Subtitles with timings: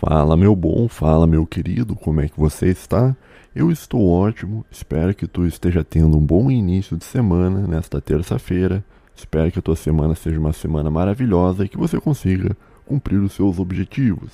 [0.00, 3.14] Fala meu bom, fala meu querido, como é que você está?
[3.54, 8.82] Eu estou ótimo, espero que tu esteja tendo um bom início de semana nesta terça-feira.
[9.14, 13.34] Espero que a tua semana seja uma semana maravilhosa e que você consiga cumprir os
[13.34, 14.32] seus objetivos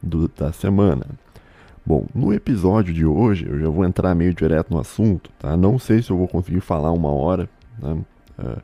[0.00, 1.04] do, da semana.
[1.84, 5.56] Bom, no episódio de hoje eu já vou entrar meio direto no assunto, tá?
[5.56, 7.50] Não sei se eu vou conseguir falar uma hora,
[7.82, 7.98] né?
[8.38, 8.56] É,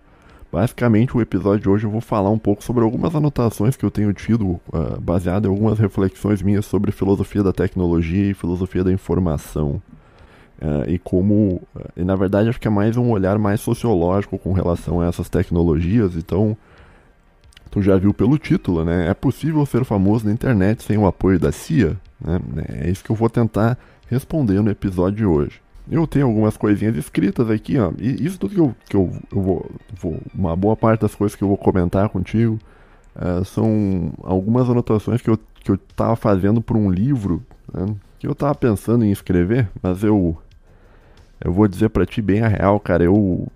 [0.53, 3.91] Basicamente, o episódio de hoje eu vou falar um pouco sobre algumas anotações que eu
[3.91, 8.93] tenho tido, uh, baseado em algumas reflexões minhas sobre filosofia da tecnologia e filosofia da
[8.93, 9.80] informação.
[10.61, 14.39] Uh, e como, uh, e na verdade, acho que é mais um olhar mais sociológico
[14.39, 16.17] com relação a essas tecnologias.
[16.17, 16.55] Então,
[17.71, 19.08] tu já viu pelo título, né?
[19.08, 21.96] É possível ser famoso na internet sem o apoio da CIA?
[22.21, 22.39] Né?
[22.82, 25.63] É isso que eu vou tentar responder no episódio de hoje.
[25.91, 27.93] Eu tenho algumas coisinhas escritas aqui, ó.
[27.99, 31.35] E isso tudo que eu, que eu, eu vou, vou, Uma boa parte das coisas
[31.36, 32.58] que eu vou comentar contigo
[33.17, 38.27] uh, são algumas anotações que eu, que eu tava fazendo por um livro né, que
[38.28, 40.36] eu tava pensando em escrever, mas eu.
[41.44, 43.03] Eu vou dizer para ti bem a real, cara.
[43.03, 43.48] Eu.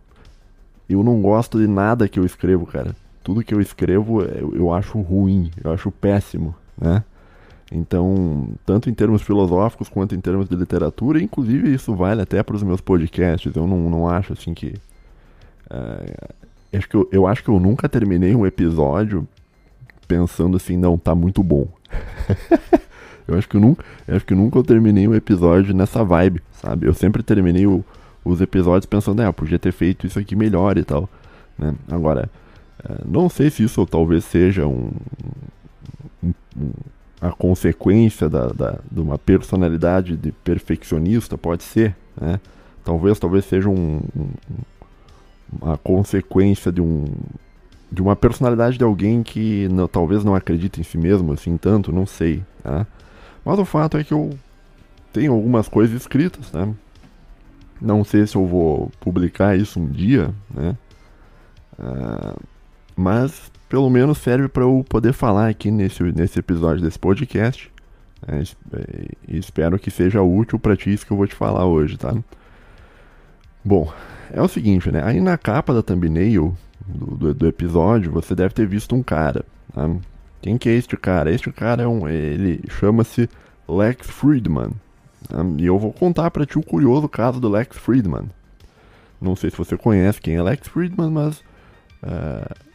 [0.89, 2.95] Eu não gosto de nada que eu escrevo, cara.
[3.23, 7.05] Tudo que eu escrevo eu, eu acho ruim, eu acho péssimo, né?
[7.71, 12.55] Então, tanto em termos filosóficos quanto em termos de literatura, inclusive isso vale até para
[12.55, 13.55] os meus podcasts.
[13.55, 14.75] Eu não, não acho assim que.
[15.69, 16.35] Uh,
[16.77, 19.27] acho que eu, eu acho que eu nunca terminei um episódio
[20.07, 21.67] pensando assim, não, tá muito bom.
[23.27, 26.41] eu acho que eu nunca, eu acho que nunca eu terminei um episódio nessa vibe,
[26.53, 26.87] sabe?
[26.87, 27.85] Eu sempre terminei o,
[28.25, 31.09] os episódios pensando, ah, podia ter feito isso aqui melhor e tal.
[31.59, 31.75] Né?
[31.91, 32.31] Agora,
[32.89, 34.93] uh, não sei se isso talvez seja um,
[36.23, 36.71] um, um
[37.21, 42.41] a consequência da, da, de uma personalidade de perfeccionista, pode ser, né?
[42.85, 44.29] Talvez, talvez seja um, um,
[45.61, 47.05] uma consequência de um
[47.91, 51.93] de uma personalidade de alguém que não, talvez não acredite em si mesmo assim tanto,
[51.93, 52.87] não sei, tá?
[53.45, 54.37] Mas o fato é que eu
[55.13, 56.75] tenho algumas coisas escritas, né?
[57.81, 60.77] Não sei se eu vou publicar isso um dia, né?
[61.79, 62.41] Uh,
[62.97, 67.71] mas pelo menos serve para eu poder falar aqui nesse, nesse episódio desse podcast.
[68.27, 68.43] É,
[69.29, 72.15] e espero que seja útil para ti isso que eu vou te falar hoje, tá?
[73.65, 73.93] Bom,
[74.33, 75.03] é o seguinte, né?
[75.05, 76.57] Aí na capa da thumbnail
[76.87, 79.45] do, do, do episódio, você deve ter visto um cara.
[79.75, 79.91] Tá?
[80.41, 81.31] Quem que é este cara?
[81.31, 82.09] Este cara é um.
[82.09, 83.29] Ele chama-se
[83.69, 84.71] Lex Friedman.
[85.29, 85.39] Tá?
[85.59, 88.31] E eu vou contar para ti o curioso caso do Lex Friedman.
[89.21, 91.39] Não sei se você conhece quem é Lex Friedman, mas.
[92.03, 92.66] Uh,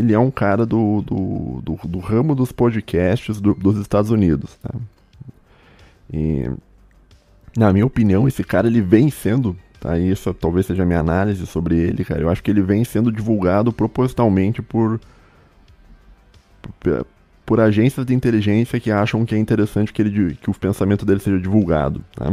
[0.00, 4.56] ele é um cara do, do, do, do ramo dos podcasts do, dos Estados Unidos.
[4.62, 4.74] Tá?
[6.12, 6.50] E,
[7.56, 9.98] na minha opinião, esse cara ele vem sendo, tá?
[9.98, 12.20] Isso talvez seja a minha análise sobre ele, cara.
[12.22, 15.00] Eu acho que ele vem sendo divulgado propositalmente por,
[16.80, 17.06] por,
[17.44, 21.20] por agências de inteligência que acham que é interessante que, ele, que o pensamento dele
[21.20, 22.04] seja divulgado.
[22.16, 22.30] Tá?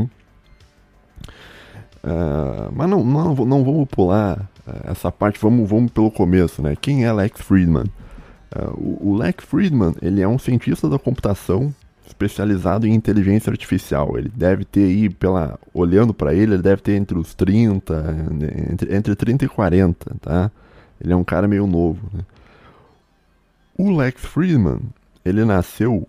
[2.04, 4.48] Uh, mas não, não, não vamos pular
[4.84, 6.76] essa parte, vamos, vamos pelo começo, né?
[6.80, 7.86] Quem é Lex Friedman?
[8.56, 11.74] Uh, o, o Lex Friedman, ele é um cientista da computação
[12.08, 14.18] especializado em inteligência artificial.
[14.18, 18.16] Ele deve ter aí, pela, olhando para ele, ele deve ter entre os 30,
[18.72, 20.52] entre, entre 30 e 40, tá?
[21.00, 22.22] Ele é um cara meio novo, né?
[23.78, 24.80] O Lex Friedman,
[25.24, 26.08] ele nasceu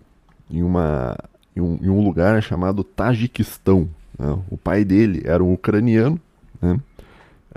[0.49, 1.15] em, uma,
[1.55, 4.39] em, um, em um lugar chamado Tajiquistão, né?
[4.49, 6.19] O pai dele era um ucraniano,
[6.61, 6.79] né?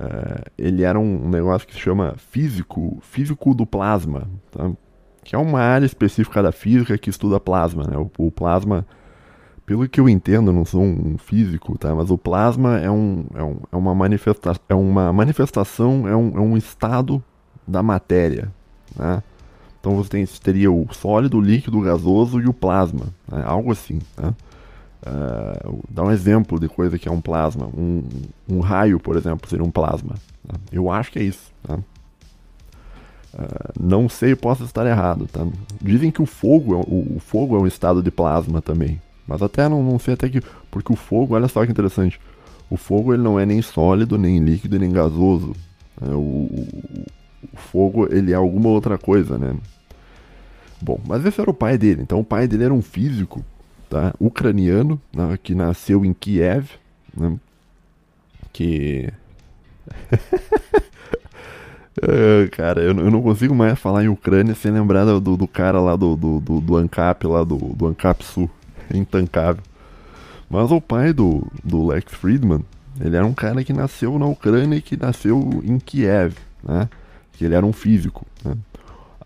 [0.02, 4.72] Uh, ele era um negócio que se chama físico, físico do plasma, tá?
[5.22, 7.84] que é uma área específica da física que estuda plasma.
[7.84, 7.96] Né?
[7.96, 8.84] O, o, plasma,
[9.64, 11.94] pelo que eu entendo, não sou um físico, tá?
[11.94, 16.36] mas o plasma é, um, é, um, é uma, manifesta é uma manifestação, é um,
[16.36, 17.22] é um estado
[17.66, 18.50] da matéria.
[18.96, 19.22] Né?
[19.78, 23.44] Então você tem, teria o sólido, o líquido, o gasoso e o plasma, né?
[23.46, 24.00] algo assim.
[24.16, 24.34] Tá?
[25.04, 27.66] Uh, dá um exemplo de coisa que é um plasma.
[27.76, 28.04] Um,
[28.48, 30.14] um raio, por exemplo, seria um plasma.
[30.46, 30.54] Tá?
[30.70, 31.52] Eu acho que é isso.
[31.68, 31.82] Uh,
[33.80, 35.26] não sei, posso estar errado.
[35.26, 35.44] Tá?
[35.80, 39.00] Dizem que o fogo, é, o, o, fogo é um estado de plasma também.
[39.26, 40.40] Mas até não, não sei até que.
[40.70, 42.20] Porque o fogo, olha só que interessante.
[42.70, 45.52] O fogo ele não é nem sólido, nem líquido, nem gasoso.
[46.00, 47.06] É, o, o,
[47.52, 49.56] o fogo ele é alguma outra coisa, né?
[50.80, 52.02] Bom, mas esse era o pai dele.
[52.02, 53.44] Então o pai dele era um físico
[53.92, 54.14] tá?
[54.18, 56.70] ucraniano, né, que nasceu em Kiev,
[57.14, 57.36] né,
[58.50, 59.12] que...
[62.00, 65.78] é, cara, eu, eu, não consigo mais falar em Ucrânia sem lembrar do, do cara
[65.78, 68.48] lá do, do, do, do ANCAP, lá do, do ANCAP Sul,
[68.94, 69.62] intancável.
[70.48, 72.64] Mas o pai do, do Lex Friedman,
[72.98, 76.88] ele era um cara que nasceu na Ucrânia e que nasceu em Kiev, né?
[77.32, 78.54] Que ele era um físico, né?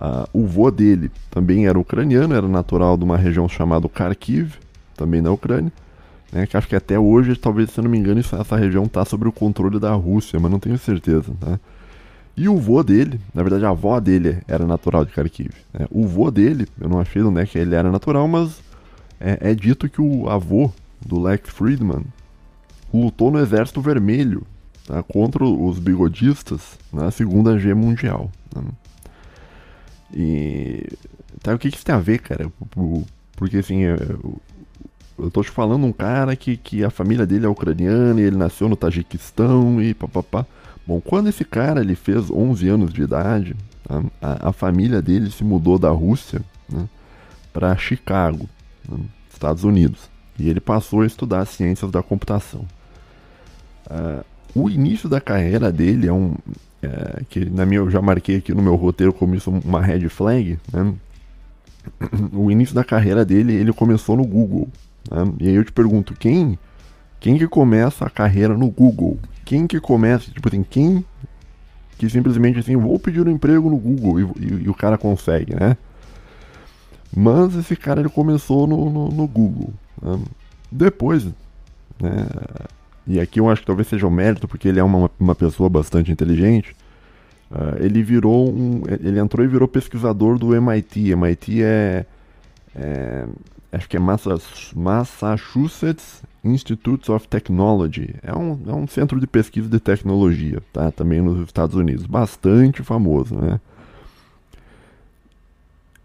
[0.00, 4.54] Uh, o vô dele também era ucraniano, era natural de uma região chamada Kharkiv,
[4.94, 5.72] também na Ucrânia.
[6.32, 9.28] Né, que acho que até hoje, talvez, se não me engano, essa região está sob
[9.28, 11.32] o controle da Rússia, mas não tenho certeza.
[11.40, 11.58] Tá?
[12.36, 15.52] E o vô dele, na verdade a avó dele era natural de Kharkiv.
[15.72, 15.86] Né?
[15.90, 18.60] O vô dele, eu não achei onde é que ele era natural, mas
[19.18, 20.70] é, é dito que o avô
[21.04, 22.04] do Lex Friedman
[22.92, 24.42] lutou no Exército Vermelho
[24.86, 25.02] tá?
[25.02, 28.30] contra os bigodistas na Segunda Guerra Mundial.
[28.54, 28.62] Né?
[30.12, 30.86] E
[31.42, 32.50] tá, o que, que isso tem a ver, cara?
[33.36, 34.40] Porque assim, eu,
[35.18, 38.36] eu tô te falando um cara que, que a família dele é ucraniana e ele
[38.36, 40.46] nasceu no Tajiquistão e papapá.
[40.86, 44.02] Bom, quando esse cara ele fez 11 anos de idade, tá?
[44.20, 46.88] a, a, família dele se mudou da Rússia né,
[47.52, 48.48] para Chicago,
[48.88, 48.98] né,
[49.32, 50.08] Estados Unidos.
[50.38, 52.66] E ele passou a estudar ciências da computação.
[53.86, 54.24] Uh,
[54.54, 56.34] o início da carreira dele é um,
[56.86, 60.08] é, que na minha eu já marquei aqui no meu roteiro como isso uma red
[60.08, 60.94] flag, né?
[62.32, 64.68] O início da carreira dele, ele começou no Google.
[65.10, 65.32] Né?
[65.40, 66.58] E aí eu te pergunto, quem
[67.20, 69.18] quem que começa a carreira no Google?
[69.44, 71.04] Quem que começa, tipo assim, quem
[71.96, 75.54] que simplesmente assim, vou pedir um emprego no Google e, e, e o cara consegue,
[75.54, 75.76] né?
[77.16, 79.72] Mas esse cara ele começou no, no, no Google.
[80.02, 80.20] Né?
[80.70, 82.26] Depois, né?
[83.06, 85.68] E aqui eu acho que talvez seja o mérito, porque ele é uma, uma pessoa
[85.68, 86.74] bastante inteligente,
[87.50, 88.82] uh, ele virou um.
[88.88, 91.10] Ele entrou e virou pesquisador do MIT.
[91.10, 92.04] MIT é.
[92.74, 93.26] é
[93.72, 94.00] acho que é
[94.74, 98.14] Massachusetts Institute of Technology.
[98.22, 100.90] É um, é um centro de pesquisa de tecnologia, tá?
[100.90, 102.06] Também nos Estados Unidos.
[102.06, 103.60] Bastante famoso, né?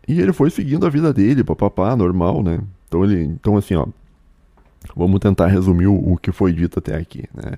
[0.08, 2.60] E ele foi seguindo a vida dele, papapá, normal, né?
[2.88, 3.24] Então ele.
[3.24, 3.88] Então assim, ó.
[4.96, 7.26] Vamos tentar resumir o, que foi dito até aqui.
[7.34, 7.54] Né?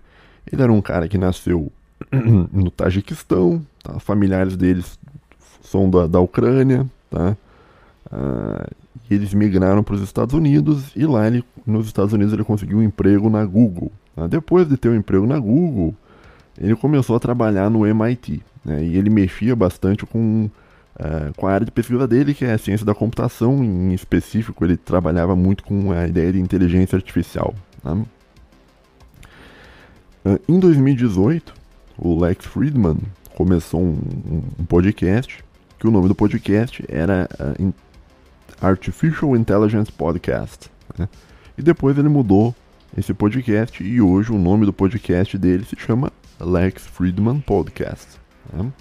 [0.52, 1.72] Ele era um cara que nasceu
[2.52, 4.00] no Tajiquistão, tá?
[4.00, 5.00] familiares deles
[5.62, 7.36] são da, da Ucrânia, tá?
[8.12, 8.68] Ah,
[9.10, 12.84] eles migraram para os Estados Unidos e lá ele, nos Estados Unidos ele conseguiu um
[12.84, 13.92] emprego na Google.
[14.16, 14.28] Tá?
[14.28, 15.96] Depois de ter um emprego na Google,
[16.58, 18.84] ele começou a trabalhar no MIT né?
[18.84, 20.50] e ele mexia bastante com
[21.00, 24.64] uh, com a área de pesquisa dele, que é a ciência da computação, em específico,
[24.64, 27.54] ele trabalhava muito com a ideia de inteligência artificial.
[27.82, 27.94] Tá?
[30.26, 31.54] Uh, em 2018,
[31.98, 32.98] o Lex Friedman
[33.36, 35.44] começou um, um, podcast,
[35.80, 37.74] que o nome do podcast era uh,
[38.62, 40.72] Artificial Intelligence Podcast.
[40.98, 41.10] Né?
[41.58, 42.56] E depois ele mudou
[42.98, 48.08] esse podcast e hoje o nome do podcast dele se chama Lex Friedman Podcast.
[48.52, 48.72] Né?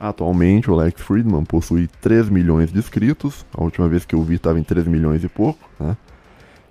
[0.00, 3.44] Atualmente, o Lex Friedman possui 3 milhões de inscritos.
[3.52, 5.68] A última vez que eu vi estava em 3 milhões e pouco.
[5.78, 5.94] Né?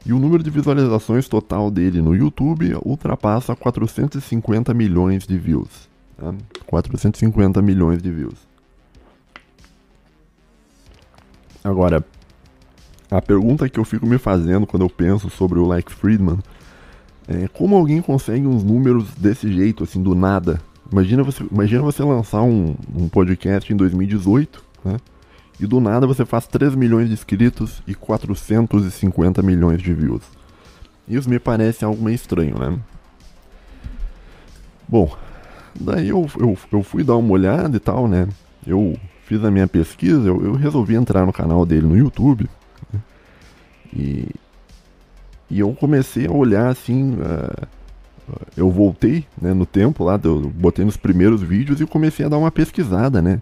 [0.03, 5.87] E o número de visualizações total dele no YouTube ultrapassa 450 milhões de views.
[6.17, 6.35] Né?
[6.65, 8.49] 450 milhões de views.
[11.63, 12.03] Agora,
[13.11, 16.39] a pergunta que eu fico me fazendo quando eu penso sobre o Lex Friedman
[17.27, 20.59] é como alguém consegue uns números desse jeito, assim, do nada,
[20.91, 24.97] Imagina você, imagina você lançar um, um podcast em 2018, né?
[25.59, 30.23] E do nada você faz 3 milhões de inscritos e 450 milhões de views.
[31.07, 32.79] Isso me parece algo meio estranho, né?
[34.87, 35.15] Bom,
[35.79, 38.27] daí eu, eu, eu fui dar uma olhada e tal, né?
[38.65, 42.49] Eu fiz a minha pesquisa, eu, eu resolvi entrar no canal dele no YouTube.
[42.91, 42.99] Né?
[43.93, 44.27] E,
[45.51, 47.13] e eu comecei a olhar assim.
[47.13, 47.78] Uh,
[48.55, 52.37] eu voltei né, no tempo lá, eu botei nos primeiros vídeos e comecei a dar
[52.37, 53.41] uma pesquisada, né?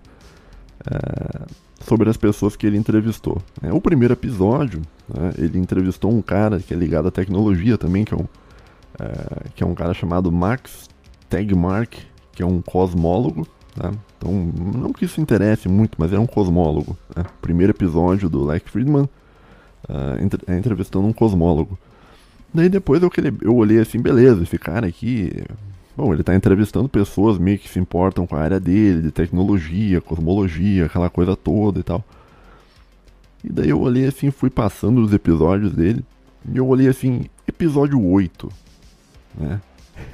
[0.86, 1.48] Uh,
[1.84, 3.42] sobre as pessoas que ele entrevistou.
[3.62, 8.04] É, o primeiro episódio, né, ele entrevistou um cara que é ligado à tecnologia também,
[8.04, 10.90] que é um, uh, que é um cara chamado Max
[11.30, 11.98] Tegmark,
[12.34, 13.48] que é um cosmólogo.
[13.76, 13.92] Tá?
[14.18, 14.34] Então,
[14.76, 16.98] não que isso interesse muito, mas é um cosmólogo.
[17.16, 17.24] Né?
[17.42, 21.78] Primeiro episódio do Lex Friedman, uh, é entrevistando um cosmólogo.
[22.54, 23.12] Daí depois eu,
[23.42, 25.32] eu olhei assim, beleza, esse cara aqui.
[25.96, 30.00] Bom, ele tá entrevistando pessoas meio que se importam com a área dele, de tecnologia,
[30.00, 32.04] cosmologia, aquela coisa toda e tal.
[33.44, 36.04] E daí eu olhei assim, fui passando os episódios dele,
[36.52, 38.50] e eu olhei assim, episódio 8,
[39.38, 39.62] né?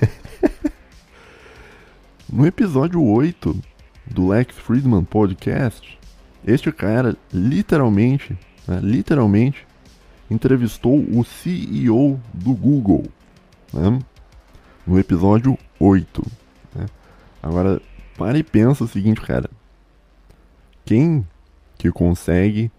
[2.32, 3.56] no episódio 8
[4.08, 5.98] do Lex Friedman Podcast,
[6.46, 8.38] este cara literalmente,
[8.68, 9.66] né, literalmente,
[10.30, 13.06] entrevistou o CEO do Google,
[13.74, 14.00] né?
[14.86, 16.24] no episódio 8.
[16.76, 16.86] Né?
[17.42, 17.82] Agora,
[18.18, 19.50] para e pensa o seguinte, cara.
[20.86, 21.26] Quem
[21.78, 22.72] que consegue,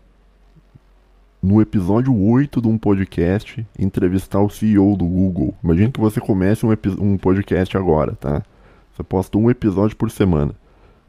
[1.43, 5.55] no episódio 8 de um podcast, entrevistar o CEO do Google?
[5.63, 6.71] Imagina que você comece um,
[7.01, 8.43] um podcast agora, tá?
[8.95, 10.55] Você posta um episódio por semana.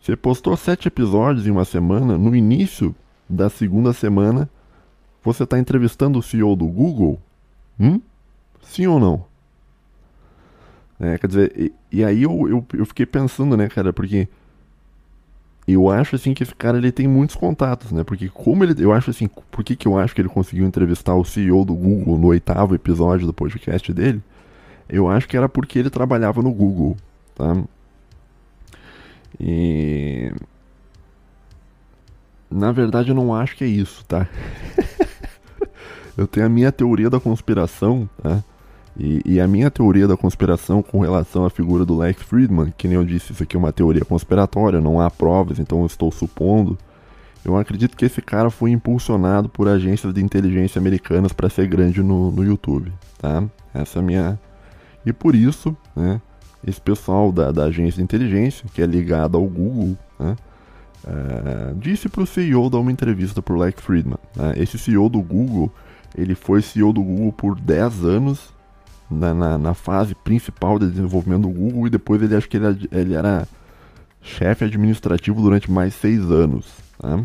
[0.01, 2.95] Você postou sete episódios em uma semana, no início
[3.29, 4.49] da segunda semana,
[5.25, 7.19] você está entrevistando o CEO do Google?
[7.79, 7.99] Hum?
[8.61, 9.25] Sim ou não?
[10.99, 14.29] É, quer dizer, e, e aí eu, eu, eu, fiquei pensando, né, cara, porque
[15.67, 18.03] eu acho assim que esse cara ele tem muitos contatos, né?
[18.03, 21.15] Porque como ele, eu acho assim, por que, que eu acho que ele conseguiu entrevistar
[21.15, 24.21] o CEO do Google no oitavo episódio do podcast dele?
[24.87, 26.95] Eu acho que era porque ele trabalhava no Google,
[27.33, 27.61] tá?
[29.39, 30.31] E
[32.49, 34.27] na verdade eu não acho que é isso, tá?
[36.17, 38.43] eu tenho a minha teoria da conspiração, tá?
[38.97, 42.87] E, e, a minha teoria da conspiração com relação à figura do Lex Friedman, que
[42.87, 46.09] nem eu disse, isso aqui é uma teoria conspiratória, não há provas, então eu estou
[46.13, 46.77] supondo.
[47.43, 52.01] Eu acredito que esse cara foi impulsionado por agências de inteligência americanas para ser grande
[52.01, 53.43] no, no YouTube, tá?
[53.73, 54.39] Essa é a minha.
[55.05, 56.21] E por isso, né,
[56.65, 60.37] esse pessoal da, da agência de inteligência, que é ligado ao Google, né,
[61.05, 64.17] é, disse para o CEO dar uma entrevista para o Lex Friedman.
[64.35, 64.53] Né?
[64.57, 65.71] Esse CEO do Google,
[66.17, 68.53] ele foi CEO do Google por 10 anos
[69.09, 72.87] na, na, na, fase principal de desenvolvimento do Google e depois ele acho que ele,
[72.91, 73.47] ele era
[74.21, 76.65] chefe administrativo durante mais seis anos.
[76.97, 77.23] Tá?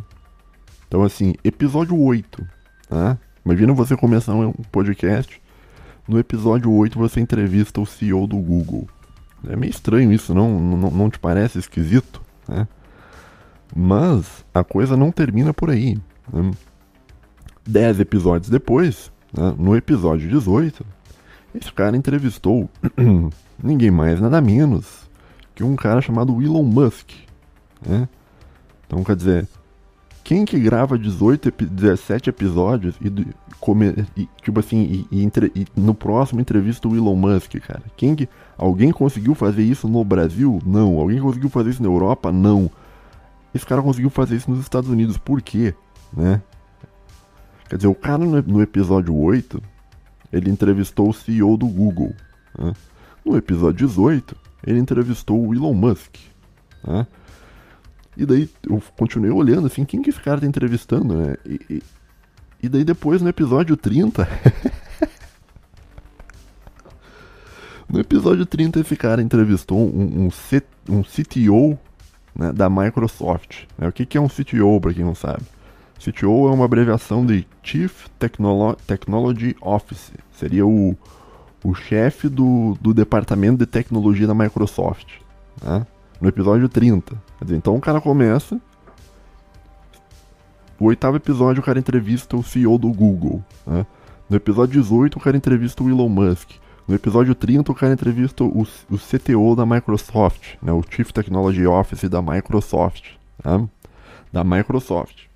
[0.86, 2.46] Então assim, episódio 8.
[2.88, 3.18] Tá?
[3.44, 5.40] Imagina você começar um podcast.
[6.06, 8.88] No episódio 8 você entrevista o CEO do Google.
[9.48, 12.20] É meio estranho isso, não, não, não te parece esquisito?
[12.46, 12.68] Né?
[13.74, 15.96] Mas a coisa não termina por aí.
[16.32, 16.50] Né?
[17.66, 20.84] Dez episódios depois, né, no episódio 18,
[21.54, 22.68] esse cara entrevistou
[23.62, 25.08] ninguém mais, nada menos
[25.54, 27.10] que um cara chamado Elon Musk.
[27.86, 28.08] Né?
[28.86, 29.48] Então, quer dizer,
[30.24, 33.26] quem que grava 18, 17 episódios e,
[33.58, 37.82] come, e tipo assim, e, e, entre, e, no próximo entrevista o Elon Musk, cara?
[37.96, 40.60] Quem que, alguém conseguiu fazer isso no Brasil?
[40.64, 40.98] Não.
[40.98, 42.32] Alguém conseguiu fazer isso na Europa?
[42.32, 42.70] Não.
[43.54, 45.18] Esse cara conseguiu fazer isso nos Estados Unidos.
[45.18, 45.74] Por quê?
[46.16, 46.40] Né?
[47.70, 49.62] Quer dizer, o cara no, episódio 8,
[50.32, 52.12] ele entrevistou o CEO do Google.
[52.58, 52.72] Né?
[53.24, 54.36] No episódio 18,
[54.66, 56.16] ele entrevistou o Elon Musk.
[56.84, 57.06] Né?
[58.16, 61.36] E daí eu continuei olhando assim, quem que esse cara tá entrevistando, né?
[61.46, 61.80] E, e,
[62.64, 64.26] e daí depois no episódio 30.
[67.88, 71.78] no episódio 30 esse cara entrevistou um, um, C, um CTO
[72.34, 73.66] né, da Microsoft.
[73.78, 73.86] Né?
[73.86, 75.44] O que, que é um CTO, para quem não sabe?
[76.00, 80.12] CTO é uma abreviação de Chief Technolo Technology Office.
[80.32, 80.96] Seria o,
[81.62, 85.18] o chefe do, do departamento de tecnologia da Microsoft.
[85.62, 85.86] Né?
[86.18, 87.14] No episódio 30.
[87.38, 88.58] Quer dizer, então o cara começa.
[90.78, 93.44] O oitavo episódio o cara entrevista o CEO do Google.
[93.66, 93.84] Né?
[94.28, 96.52] No episódio 18 o cara entrevista o Elon Musk.
[96.88, 100.72] No episódio 30 o cara entrevista o, o CTO da Microsoft, né?
[100.72, 103.04] o Chief Technology Office da Microsoft.
[103.42, 103.62] Tá?
[104.32, 105.29] Da Microsoft.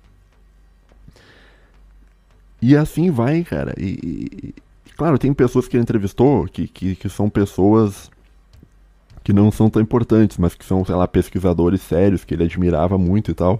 [2.61, 3.73] E assim vai, cara.
[3.77, 4.53] E,
[4.85, 8.09] e, claro, tem pessoas que ele entrevistou que, que, que são pessoas
[9.23, 12.97] que não são tão importantes, mas que são, sei lá, pesquisadores sérios que ele admirava
[12.97, 13.59] muito e tal.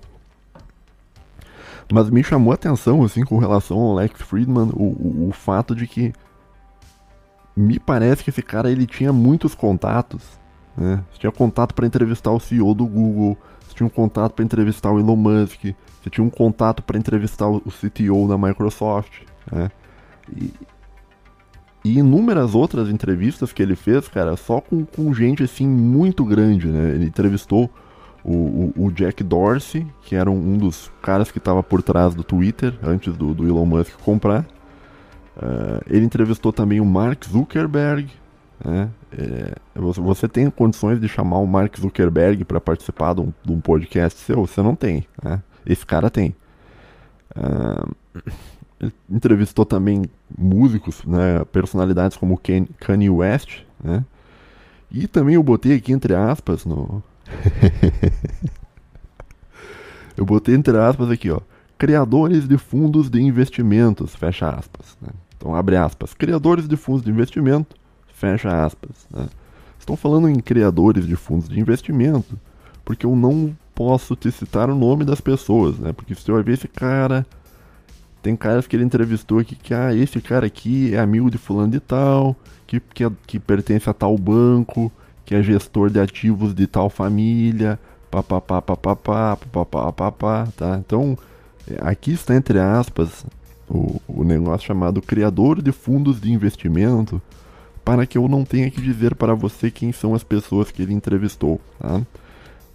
[1.92, 5.76] Mas me chamou a atenção, assim, com relação ao Lex Friedman, o, o, o fato
[5.76, 6.14] de que
[7.56, 10.24] me parece que esse cara ele tinha muitos contatos,
[10.76, 11.04] né?
[11.18, 13.38] Tinha contato para entrevistar o CEO do Google,
[13.74, 15.66] tinha um contato para entrevistar o Elon Musk,
[16.06, 19.72] você tinha um contato para entrevistar o CTO da Microsoft, né?
[20.32, 20.54] E,
[21.84, 26.68] e inúmeras outras entrevistas que ele fez, cara, só com, com gente assim muito grande,
[26.68, 26.92] né?
[26.92, 27.72] Ele entrevistou
[28.24, 32.14] o, o, o Jack Dorsey, que era um, um dos caras que estava por trás
[32.14, 34.42] do Twitter antes do, do Elon Musk comprar.
[35.36, 38.10] Uh, ele entrevistou também o Mark Zuckerberg.
[38.64, 38.90] Né?
[39.12, 43.60] É, você, tem condições de chamar o Mark Zuckerberg para participar de um, de um,
[43.60, 44.46] podcast seu?
[44.46, 45.06] Você não tem.
[45.22, 45.42] Né?
[45.66, 46.36] Esse cara tem.
[47.36, 47.94] Uh,
[49.10, 50.04] entrevistou também
[50.38, 54.04] músicos, né, personalidades como Ken, Kanye West, né?
[54.92, 57.02] E também eu botei aqui entre aspas no
[60.16, 61.42] Eu botei entre aspas aqui, ó,
[61.78, 65.10] criadores de fundos de investimentos, fecha aspas, né?
[65.36, 67.76] Então abre aspas, criadores de fundos de investimento,
[68.14, 69.28] fecha aspas, né?
[69.78, 72.40] Estou falando em criadores de fundos de investimento,
[72.84, 75.92] porque eu não posso te citar o nome das pessoas, né?
[75.92, 77.28] Porque você vai ver esse cara.
[78.24, 81.74] Tem caras que ele entrevistou aqui que, ah, esse cara aqui é amigo de fulano
[81.74, 84.92] de tal, que, que, é, que pertence a tal banco,
[85.26, 87.78] que é gestor de ativos de tal família,
[88.10, 90.78] papapá, papapá, papapá, papapá, tá?
[90.84, 91.18] Então,
[91.82, 93.26] aqui está entre aspas
[93.70, 97.22] o, o negócio chamado criador de fundos de investimento,
[97.84, 100.94] para que eu não tenha que dizer para você quem são as pessoas que ele
[100.94, 102.02] entrevistou, tá?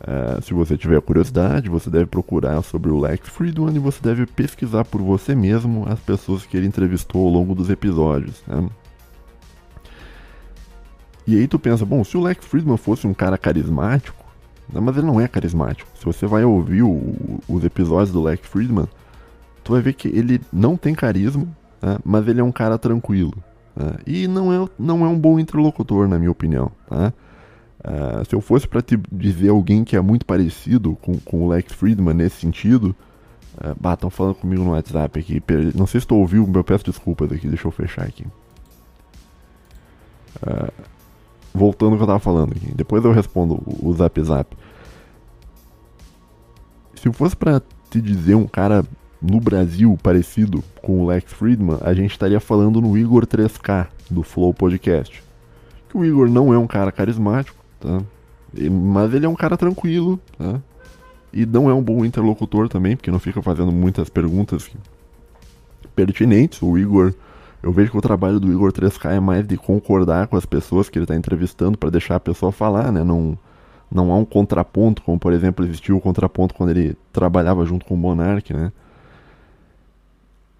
[0.00, 4.24] Uh, se você tiver curiosidade, você deve procurar sobre o Lex Friedman e você deve
[4.24, 8.42] pesquisar por você mesmo as pessoas que ele entrevistou ao longo dos episódios.
[8.46, 8.66] Né?
[11.26, 14.24] E aí tu pensa, bom, se o Lex Friedman fosse um cara carismático,
[14.72, 15.88] né, mas ele não é carismático.
[15.96, 18.88] Se você vai ouvir o, os episódios do Lex Friedman,
[19.62, 21.46] tu vai ver que ele não tem carisma,
[21.82, 23.34] né, mas ele é um cara tranquilo.
[23.76, 26.72] Né, e não é, não é um bom interlocutor, na minha opinião.
[26.88, 27.12] Tá?
[27.80, 31.48] Uh, se eu fosse para te dizer alguém que é muito parecido com, com o
[31.48, 32.94] Lex Friedman nesse sentido,
[33.56, 35.42] uh, bah, estão falando comigo no WhatsApp aqui.
[35.74, 38.26] Não sei se tu ouviu, eu peço desculpas aqui, deixa eu fechar aqui.
[40.42, 40.70] Uh,
[41.54, 44.56] voltando ao que eu tava falando aqui, depois eu respondo o, o Zap Zap.
[46.94, 48.84] Se fosse para te dizer um cara
[49.22, 54.22] no Brasil parecido com o Lex Friedman, a gente estaria falando no Igor 3K do
[54.22, 55.22] Flow Podcast.
[55.88, 58.02] Que o Igor não é um cara carismático tá?
[58.70, 60.60] Mas ele é um cara tranquilo, tá?
[61.32, 64.68] E não é um bom interlocutor também, porque não fica fazendo muitas perguntas
[65.94, 66.60] pertinentes.
[66.60, 67.14] O Igor,
[67.62, 70.88] eu vejo que o trabalho do Igor 3K é mais de concordar com as pessoas
[70.88, 73.04] que ele está entrevistando para deixar a pessoa falar, né?
[73.04, 73.38] Não,
[73.90, 77.94] não há um contraponto, como por exemplo existiu o contraponto quando ele trabalhava junto com
[77.94, 78.72] o Monark, né?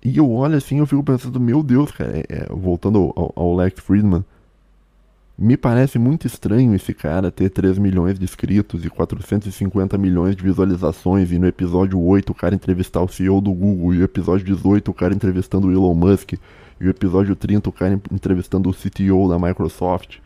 [0.03, 3.55] E eu olho assim, eu fico pensando, meu Deus, cara, é, é, voltando ao, ao
[3.55, 4.25] Lex Friedman,
[5.41, 10.43] me parece muito estranho esse cara ter 3 milhões de inscritos e 450 milhões de
[10.43, 14.45] visualizações e no episódio 8 o cara entrevistar o CEO do Google, e no episódio
[14.45, 16.35] 18 o cara entrevistando o Elon Musk,
[16.79, 20.19] e o episódio 30 o cara entrevistando o CTO da Microsoft.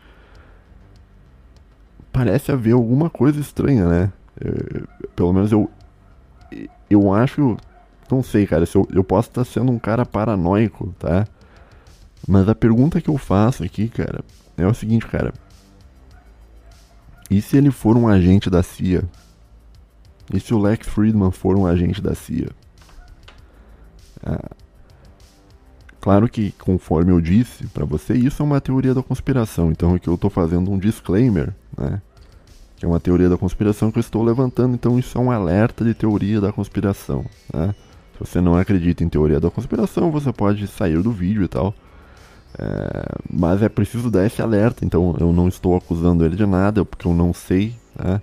[2.11, 4.13] Parece haver alguma coisa estranha, né?
[4.37, 5.69] Eu, pelo menos eu.
[6.89, 7.55] Eu acho.
[8.11, 11.25] Não sei, cara, se eu, eu posso estar sendo um cara paranoico, tá?
[12.27, 14.23] Mas a pergunta que eu faço aqui, cara,
[14.57, 15.33] é o seguinte, cara.
[17.29, 19.03] E se ele for um agente da CIA?
[20.33, 22.49] E se o Lex Friedman for um agente da CIA?
[24.23, 24.49] Ah,
[25.99, 29.71] claro que, conforme eu disse para você, isso é uma teoria da conspiração.
[29.71, 32.01] Então aqui eu estou fazendo um disclaimer, né?
[32.75, 34.73] Que é uma teoria da conspiração que eu estou levantando.
[34.73, 37.25] Então isso é um alerta de teoria da conspiração.
[37.53, 37.73] Né?
[38.13, 41.73] Se você não acredita em teoria da conspiração, você pode sair do vídeo e tal.
[42.57, 46.85] É, mas é preciso dar esse alerta, então eu não estou acusando ele de nada,
[46.85, 48.21] porque eu não sei, né?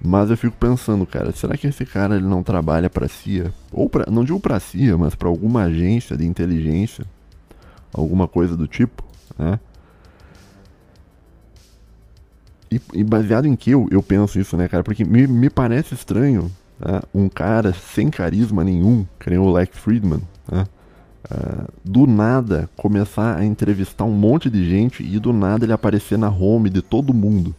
[0.00, 3.52] Mas eu fico pensando, cara, será que esse cara ele não trabalha para CIA?
[3.72, 7.04] Ou pra, não digo para CIA, mas para alguma agência de inteligência,
[7.92, 9.02] alguma coisa do tipo,
[9.38, 9.58] né?
[12.70, 14.82] E, e baseado em que eu, eu penso isso, né, cara?
[14.82, 17.00] Porque me, me parece estranho né?
[17.14, 20.66] um cara sem carisma nenhum, que nem o Lex Friedman, né?
[21.28, 26.16] Uh, do nada começar a entrevistar um monte de gente e do nada ele aparecer
[26.16, 27.54] na home de todo mundo.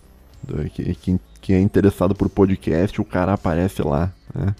[0.74, 4.12] Que, que, que é interessado por podcast, o cara aparece lá.
[4.34, 4.56] Né?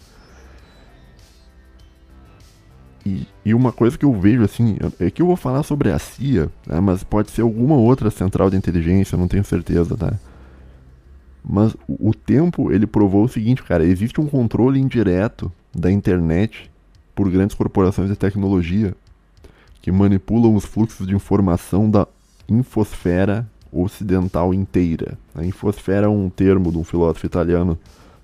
[3.46, 6.50] E, uma coisa que eu vejo assim, é que eu vou falar sobre a CIA,
[6.66, 10.14] né, mas pode ser alguma outra central de inteligência, não tenho certeza, tá?
[11.42, 16.70] Mas o tempo ele provou o seguinte, cara, existe um controle indireto da internet
[17.18, 18.94] por grandes corporações de tecnologia
[19.82, 22.08] que manipulam os fluxos de informação da
[22.48, 25.18] infosfera ocidental inteira.
[25.34, 27.76] A infosfera é um termo de um filósofo italiano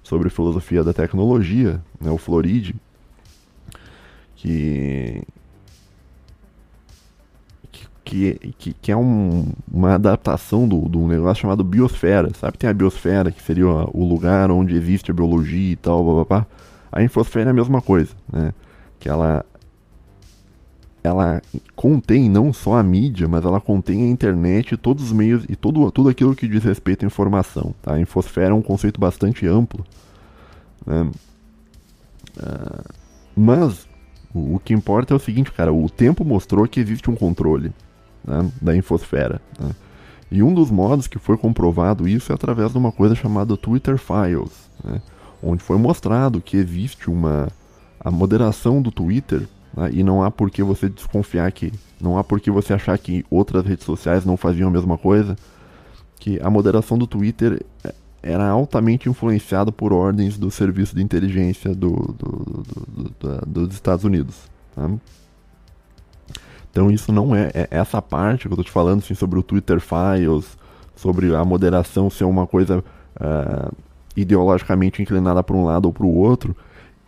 [0.03, 2.75] sobre filosofia da tecnologia, né, o Floridi,
[4.35, 5.23] que
[8.03, 12.29] que, que, que é um, uma adaptação do, do negócio chamado biosfera.
[12.35, 16.13] Sabe, tem a biosfera, que seria o lugar onde existe a biologia e tal, blá,
[16.13, 16.47] blá, blá.
[16.91, 18.53] A infosfera é a mesma coisa, né?
[19.03, 19.45] Que ela
[21.03, 21.41] ela
[21.75, 25.91] contém não só a mídia, mas ela contém a internet todos os meios e todo,
[25.91, 27.75] tudo aquilo que diz respeito à informação.
[27.81, 27.95] Tá?
[27.95, 29.83] A infosfera é um conceito bastante amplo.
[30.87, 31.11] Né?
[32.37, 32.93] Uh,
[33.35, 33.85] mas
[34.33, 37.73] o, o, que importa é o seguinte, cara, o tempo mostrou que existe um controle
[38.23, 39.41] né, da infosfera.
[39.59, 39.71] Né?
[40.31, 43.97] E um dos modos que foi comprovado isso é através de uma coisa chamada Twitter
[43.97, 45.01] Files, né?
[45.43, 47.49] onde foi mostrado que existe uma
[48.03, 52.23] a moderação do Twitter, né, e não há por que você desconfiar que, não há
[52.23, 55.35] por que você achar que outras redes sociais não faziam a mesma coisa,
[56.19, 61.75] que a moderação do Twitter é, era altamente influenciada por ordens do serviço de inteligência
[61.75, 62.63] do, do,
[63.19, 64.35] do, dos Estados Unidos.
[64.75, 64.89] Tá?
[66.71, 69.43] Então isso não é, é, essa parte que eu estou te falando assim, sobre o
[69.43, 70.57] Twitter Files,
[70.95, 73.75] sobre a moderação ser uma coisa uh,
[74.15, 76.55] ideologicamente inclinada para um lado ou para o outro,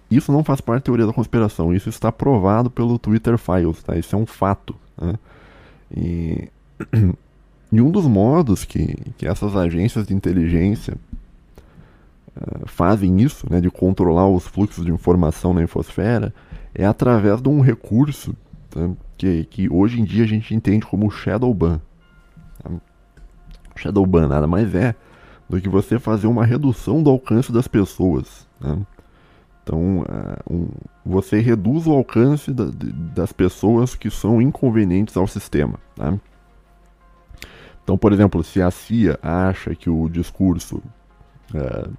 [0.09, 3.95] isso não faz parte da teoria da conspiração, isso está provado pelo Twitter Files, tá?
[3.95, 4.75] Isso é um fato.
[4.97, 5.15] Né?
[5.95, 6.49] E,
[7.71, 10.95] e um dos modos que, que essas agências de inteligência
[12.37, 16.33] uh, fazem isso, né, de controlar os fluxos de informação na infosfera,
[16.73, 18.35] é através de um recurso
[18.69, 21.81] tá, que, que hoje em dia a gente entende como shadow ban.
[22.61, 22.69] Tá?
[23.75, 24.93] Shadow ban nada mais é
[25.49, 28.47] do que você fazer uma redução do alcance das pessoas.
[28.59, 28.85] Né?
[29.65, 30.67] Então, uh, um,
[31.03, 35.79] você reduz o alcance da, de, das pessoas que são inconvenientes ao sistema.
[35.95, 36.13] Tá?
[37.83, 40.83] Então, por exemplo, se a CIA acha que o discurso.
[41.51, 41.89] Uh,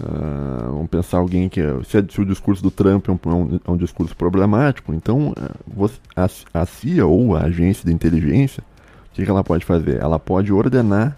[0.00, 1.60] uh, vamos pensar alguém que.
[1.84, 5.32] Se, se, o discurso do Trump é um, é um, é um discurso problemático, então
[5.64, 8.64] você, a, a CIA ou a agência de inteligência
[9.16, 10.00] que, que ela pode fazer?
[10.02, 11.16] Ela pode ordenar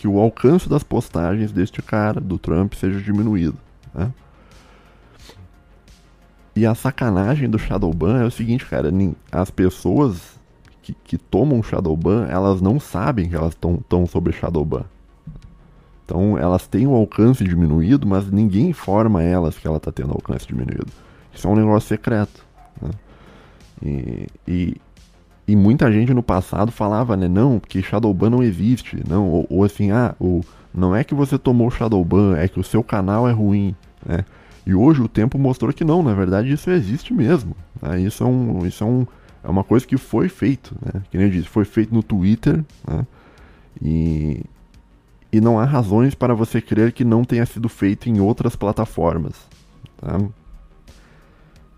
[0.00, 3.58] que o alcance das postagens deste cara, do Trump, seja diminuído.
[3.94, 4.10] Né?
[6.56, 8.90] E a sacanagem do Shadowban é o seguinte, cara,
[9.30, 10.40] as pessoas
[10.80, 14.84] que, que tomam Shadowban, elas não sabem que elas estão sob Shadowban.
[16.06, 20.46] Então elas têm o alcance diminuído, mas ninguém informa elas que ela está tendo alcance
[20.46, 20.90] diminuído.
[21.30, 22.42] Isso é um negócio secreto.
[22.80, 22.90] Né?
[23.82, 24.76] E, e,
[25.50, 29.64] e muita gente no passado falava, né, não, porque Shadowban não existe, não, ou, ou
[29.64, 33.32] assim, ah, o, não é que você tomou Shadowban, é que o seu canal é
[33.32, 33.74] ruim,
[34.06, 34.24] né?
[34.64, 37.56] E hoje o tempo mostrou que não, na verdade isso existe mesmo.
[37.82, 38.00] Né?
[38.02, 39.04] Isso, é um, isso é, um,
[39.42, 41.02] é uma coisa que foi feito, né?
[41.10, 43.04] Que nem eu disse, foi feito no Twitter, né?
[43.82, 44.44] E,
[45.32, 49.34] e não há razões para você crer que não tenha sido feito em outras plataformas.
[49.96, 50.20] Tá?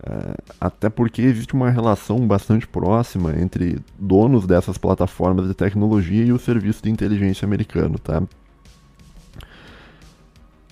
[0.05, 6.33] É, até porque existe uma relação bastante próxima entre donos dessas plataformas de tecnologia e
[6.33, 8.21] o serviço de inteligência americano, tá?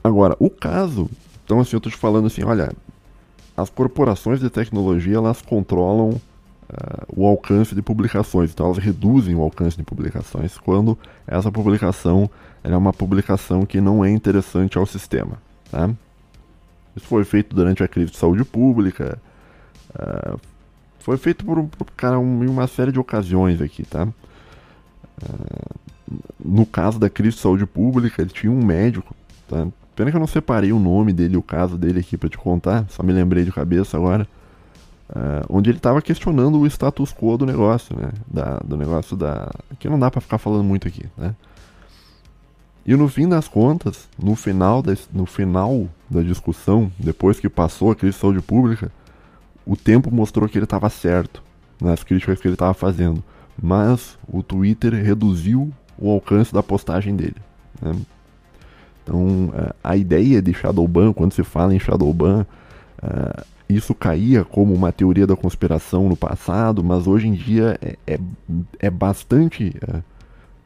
[0.04, 1.10] Agora, o caso,
[1.46, 2.74] então assim, eu estou te falando assim, olha,
[3.56, 6.20] as corporações de tecnologia, elas controlam uh,
[7.16, 12.30] o alcance de publicações, então elas reduzem o alcance de publicações quando essa publicação
[12.64, 15.38] é uma publicação que não é interessante ao sistema,
[15.72, 15.90] tá?
[16.96, 19.18] Isso foi feito durante a crise de saúde pública.
[19.90, 20.40] Uh,
[21.00, 24.08] foi feito por, por cara, um, em uma série de ocasiões aqui, tá?
[25.24, 25.80] Uh,
[26.44, 29.16] no caso da crise de saúde pública, ele tinha um médico,
[29.48, 29.68] tá?
[29.96, 32.86] Pena que eu não separei o nome dele, o caso dele aqui para te contar,
[32.90, 34.28] só me lembrei de cabeça agora.
[35.10, 38.12] Uh, onde ele estava questionando o status quo do negócio, né?
[38.26, 39.52] Da, do negócio da.
[39.78, 41.36] que não dá para ficar falando muito aqui, né?
[42.86, 47.92] E no fim das contas, no final, da, no final da discussão, depois que passou
[47.92, 48.92] a crise de saúde pública,
[49.66, 51.44] o tempo mostrou que ele estava certo
[51.80, 53.24] nas críticas que ele estava fazendo.
[53.62, 57.36] Mas o Twitter reduziu o alcance da postagem dele.
[57.80, 57.96] Né?
[59.04, 62.46] Então, é, a ideia de Shadowban, quando se fala em Shadowban,
[63.04, 67.98] uh, isso caía como uma teoria da conspiração no passado, mas hoje em dia é,
[68.08, 68.20] é,
[68.80, 69.74] é bastante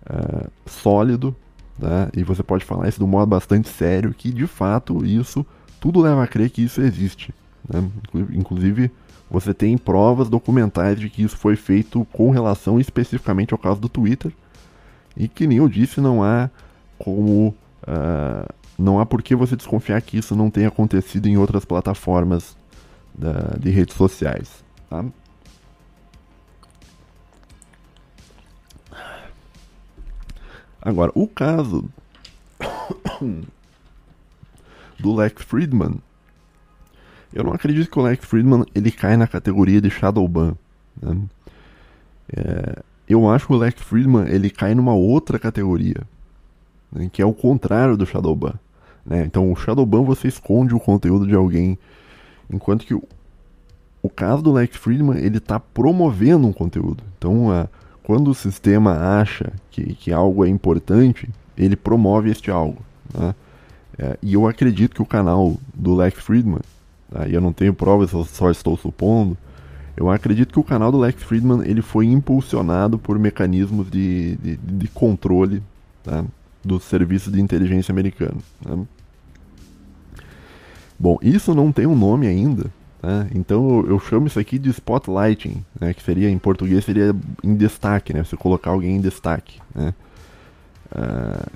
[0.10, 1.36] uh, sólido
[1.80, 2.10] Tá?
[2.16, 5.46] E você pode falar isso de um modo bastante sério, que de fato isso,
[5.80, 7.34] tudo leva a crer que isso existe.
[7.68, 7.84] Né?
[8.32, 8.92] Inclusive,
[9.30, 13.90] você tem provas documentais de que isso foi feito com relação especificamente ao caso do
[13.90, 14.32] Twitter.
[15.18, 16.50] E que nem eu disse, não há
[16.98, 17.56] como.
[17.84, 22.58] Uh, não há por que você desconfiar que isso não tenha acontecido em outras plataformas
[23.14, 24.64] da, de redes sociais.
[24.90, 25.06] Tá?
[30.86, 31.84] Agora, o caso
[35.00, 35.96] do Lex Friedman,
[37.34, 40.56] eu não acredito que o Lex Friedman ele cai na categoria de Shadowban.
[41.02, 41.18] Né?
[42.38, 46.04] É, eu acho que o Lex Friedman ele cai numa outra categoria,
[46.92, 48.54] né, que é o contrário do Shadowban.
[49.04, 49.24] Né?
[49.26, 51.80] Então, o Shadowban você esconde o conteúdo de alguém,
[52.48, 53.02] enquanto que o,
[54.04, 57.04] o caso do Lex Friedman ele está promovendo um conteúdo.
[57.18, 57.68] Então, a
[58.06, 62.78] quando o sistema acha que, que algo é importante, ele promove este algo.
[63.12, 63.34] Né?
[63.98, 66.62] É, e eu acredito que o canal do Lex Friedman,
[67.12, 67.28] tá?
[67.28, 69.36] e eu não tenho provas, eu só estou supondo,
[69.98, 74.58] eu acredito que o canal do Lex Friedman ele foi impulsionado por mecanismos de, de,
[74.58, 75.64] de controle
[76.04, 76.24] tá?
[76.64, 78.38] do serviço de inteligência americano.
[78.64, 78.86] Né?
[81.00, 82.70] Bom, isso não tem um nome ainda,
[83.06, 83.30] né?
[83.36, 85.94] Então eu chamo isso aqui de spotlighting, né?
[85.94, 88.24] que seria em português seria em destaque, né?
[88.24, 89.62] você colocar alguém em destaque.
[89.76, 89.94] Né?
[90.92, 91.52] Uh,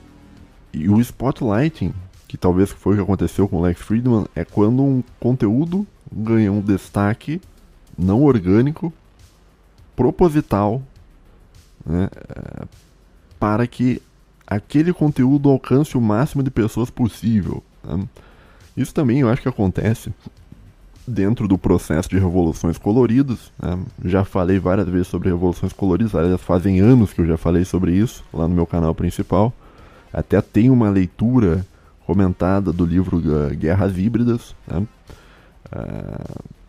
[0.72, 1.92] e o spotlighting,
[2.28, 6.52] que talvez foi o que aconteceu com o Lex Friedman, é quando um conteúdo ganha
[6.52, 7.42] um destaque
[7.98, 8.94] não orgânico,
[9.96, 10.84] proposital,
[11.84, 12.10] né?
[12.14, 12.68] uh,
[13.40, 14.04] para que
[14.46, 17.64] aquele conteúdo alcance o máximo de pessoas possível.
[17.84, 18.08] Né?
[18.78, 20.14] Isso também eu acho que acontece
[21.08, 23.52] dentro do processo de revoluções coloridas.
[23.62, 23.80] Né?
[24.06, 28.24] Já falei várias vezes sobre revoluções coloridas, fazem anos que eu já falei sobre isso
[28.34, 29.54] lá no meu canal principal.
[30.12, 31.66] Até tem uma leitura
[32.06, 34.56] comentada do livro uh, Guerras Híbridas.
[34.68, 34.88] Né?
[35.72, 36.60] Uh,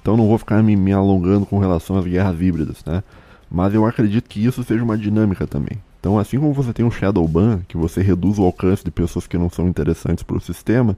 [0.00, 3.02] então não vou ficar me, me, alongando com relação às guerras híbridas, né?
[3.50, 5.78] Mas eu acredito que isso seja uma dinâmica também.
[6.00, 9.26] Então, assim como você tem um shadow ban, que você reduz o alcance de pessoas
[9.26, 10.96] que não são interessantes para o sistema,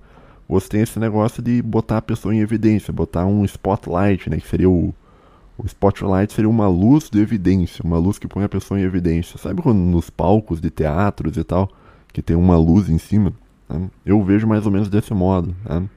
[0.49, 4.39] você tem esse negócio de botar a pessoa em evidência, botar um spotlight, né?
[4.39, 4.95] Que seria o,
[5.59, 9.39] o spotlight seria uma luz de evidência, uma luz que põe a pessoa em evidência.
[9.39, 11.71] Sabe quando nos palcos de teatros e tal,
[12.13, 13.33] que tem uma luz em cima?
[13.69, 13.91] Né?
[14.05, 15.55] Eu vejo mais ou menos desse modo.
[15.65, 15.89] Né?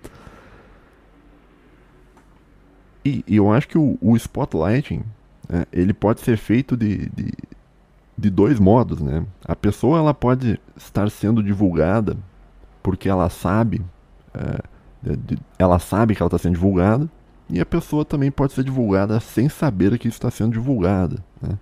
[3.05, 5.03] E, e, eu acho que o, o spotlighting,
[5.47, 7.31] né, ele pode ser feito de, de,
[8.17, 9.25] de, dois modos, né?
[9.45, 12.17] A pessoa ela pode estar sendo divulgada
[12.83, 13.81] porque ela sabe,
[15.57, 17.09] ela sabe que ela está sendo divulgada,
[17.49, 21.23] e a pessoa também pode ser divulgada sem saber que está sendo divulgada.
[21.41, 21.57] Né?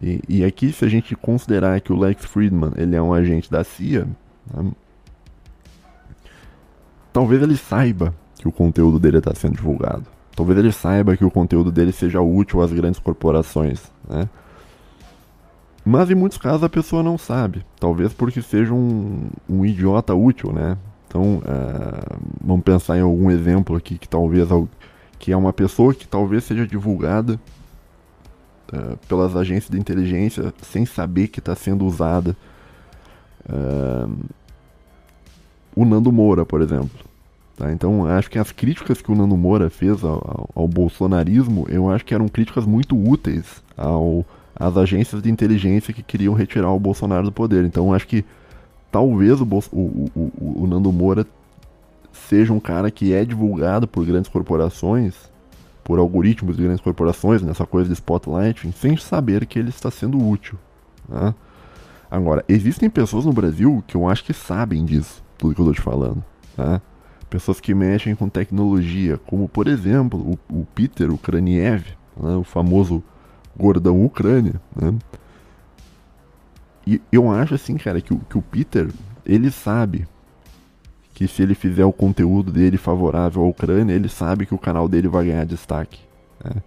[0.00, 3.50] E, e, aqui, se a gente considerar que o Lex Friedman ele é um agente
[3.50, 4.06] da CIA,
[4.54, 4.70] né?
[7.12, 10.04] talvez ele saiba que o conteúdo dele está sendo divulgado.
[10.34, 13.90] Talvez ele saiba que o conteúdo dele seja útil às grandes corporações.
[14.08, 14.28] Né?
[15.84, 17.64] Mas em muitos casos a pessoa não sabe.
[17.80, 20.76] Talvez porque seja um, um idiota útil, né?
[21.16, 24.48] Então, uh, vamos pensar em algum exemplo aqui que talvez
[25.18, 27.40] que é uma pessoa que talvez seja divulgada
[28.70, 32.36] uh, pelas agências de inteligência sem saber que está sendo usada.
[33.48, 34.14] Uh,
[35.74, 37.06] o Nando Moura, por exemplo.
[37.56, 37.72] Tá?
[37.72, 41.88] Então, acho que as críticas que o Nando Moura fez ao, ao, ao bolsonarismo, eu
[41.88, 44.22] acho que eram críticas muito úteis ao,
[44.54, 47.64] às agências de inteligência que queriam retirar o Bolsonaro do poder.
[47.64, 48.22] Então, acho que
[48.90, 51.26] talvez o, o, o, o Nando Moura
[52.12, 55.14] seja um cara que é divulgado por grandes corporações,
[55.84, 60.18] por algoritmos de grandes corporações, nessa coisa de spotlight, sem saber que ele está sendo
[60.18, 60.58] útil.
[61.08, 61.34] Né?
[62.10, 65.74] Agora, existem pessoas no Brasil que eu acho que sabem disso, tudo que eu estou
[65.74, 66.24] te falando.
[66.56, 66.80] Né?
[67.28, 71.84] Pessoas que mexem com tecnologia, como por exemplo o, o Peter Ukraniev,
[72.16, 72.36] né?
[72.36, 73.02] o famoso
[73.56, 74.60] gordão Ucrânia.
[74.74, 74.94] Né?
[76.86, 78.88] E eu acho assim, cara, que, que o Peter,
[79.24, 80.06] ele sabe
[81.12, 84.88] que se ele fizer o conteúdo dele favorável à Ucrânia, ele sabe que o canal
[84.88, 85.98] dele vai ganhar destaque.
[86.44, 86.62] Né?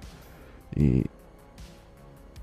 [0.76, 1.06] E,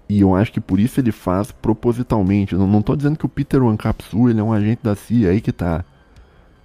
[0.08, 2.54] e eu acho que por isso ele faz propositalmente.
[2.54, 5.40] Não, não tô dizendo que o Peter Wankapsu ele é um agente da CIA, aí
[5.40, 5.84] que tá.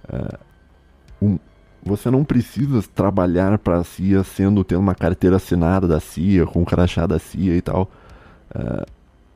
[0.04, 0.38] Uh,
[1.20, 1.38] um,
[1.84, 6.60] você não precisa trabalhar para a CIA sendo tendo uma carteira assinada da CIA, com
[6.60, 7.90] um crachá da CIA e tal.
[8.54, 8.86] Uh,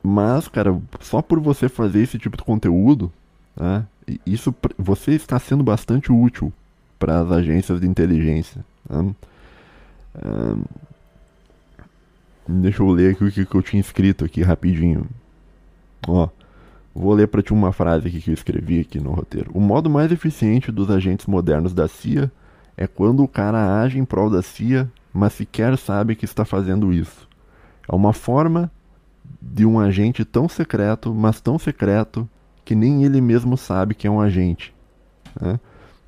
[0.09, 3.11] mas, cara, só por você fazer esse tipo de conteúdo,
[3.53, 3.85] né,
[4.25, 6.53] isso você está sendo bastante útil
[6.97, 8.63] para as agências de inteligência.
[8.89, 9.13] Né?
[10.25, 10.63] Um,
[12.47, 15.05] deixa eu ler aqui o que, que eu tinha escrito aqui rapidinho.
[16.07, 16.29] Ó,
[16.95, 19.51] vou ler para ti uma frase aqui que eu escrevi aqui no roteiro.
[19.53, 22.31] O modo mais eficiente dos agentes modernos da CIA
[22.77, 26.93] é quando o cara age em prol da CIA, mas sequer sabe que está fazendo
[26.93, 27.27] isso.
[27.89, 28.71] É uma forma
[29.41, 32.27] de um agente tão secreto, mas tão secreto
[32.65, 34.73] que nem ele mesmo sabe que é um agente.
[35.39, 35.59] Né?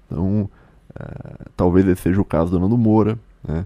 [0.06, 0.50] Então,
[0.92, 3.65] uh, talvez esse seja o caso do Nando Moura, né?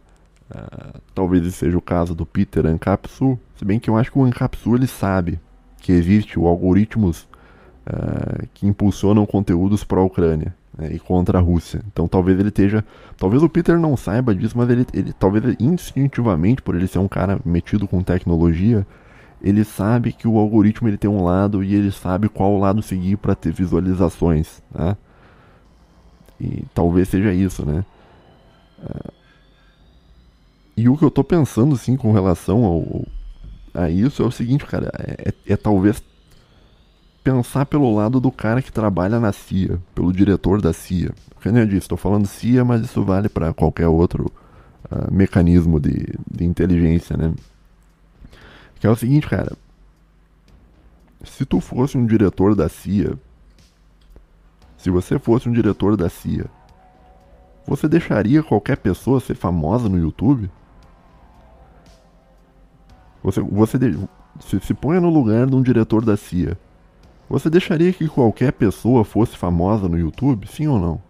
[0.53, 4.19] uh, talvez esse seja o caso do Peter Ancapsu, se bem que eu acho que
[4.19, 5.39] o Ancapsu ele sabe
[5.77, 7.27] que existe o algoritmos
[7.87, 11.81] uh, que impulsionam conteúdos para a Ucrânia né, e contra a Rússia.
[11.91, 12.83] Então talvez ele esteja,
[13.17, 17.07] talvez o Peter não saiba disso, mas ele, ele talvez instintivamente, por ele ser um
[17.07, 18.85] cara metido com tecnologia,
[19.43, 23.17] ele sabe que o algoritmo ele tem um lado e ele sabe qual lado seguir
[23.17, 24.95] para ter visualizações, né?
[26.39, 27.85] E talvez seja isso, né?
[28.81, 29.11] É,
[30.77, 33.05] e o que eu tô pensando, assim, com relação ao,
[33.73, 36.01] a isso é o seguinte, cara, é, é, é talvez
[37.23, 41.11] pensar pelo lado do cara que trabalha na CIA, pelo diretor da CIA.
[41.33, 44.31] Porque nem eu disse, estou falando CIA, mas isso vale para qualquer outro
[44.89, 47.33] uh, mecanismo de, de inteligência, né?
[48.83, 49.53] Que é o seguinte, cara.
[51.23, 53.17] Se tu fosse um diretor da CIA,
[54.75, 56.47] se você fosse um diretor da CIA,
[57.65, 60.51] você deixaria qualquer pessoa ser famosa no YouTube?
[63.23, 63.97] Você, você de,
[64.41, 66.59] se, se ponha no lugar de um diretor da CIA.
[67.29, 70.45] Você deixaria que qualquer pessoa fosse famosa no YouTube?
[70.45, 71.01] Sim ou não?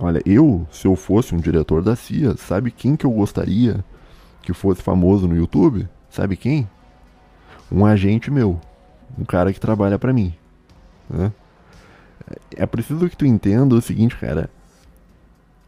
[0.00, 3.84] Olha, eu, se eu fosse um diretor da CIA, sabe quem que eu gostaria
[4.44, 6.68] que fosse famoso no YouTube, sabe quem?
[7.70, 8.60] Um agente meu,
[9.18, 10.34] um cara que trabalha para mim.
[11.08, 11.32] Né?
[12.56, 14.50] É preciso que tu entenda o seguinte, cara.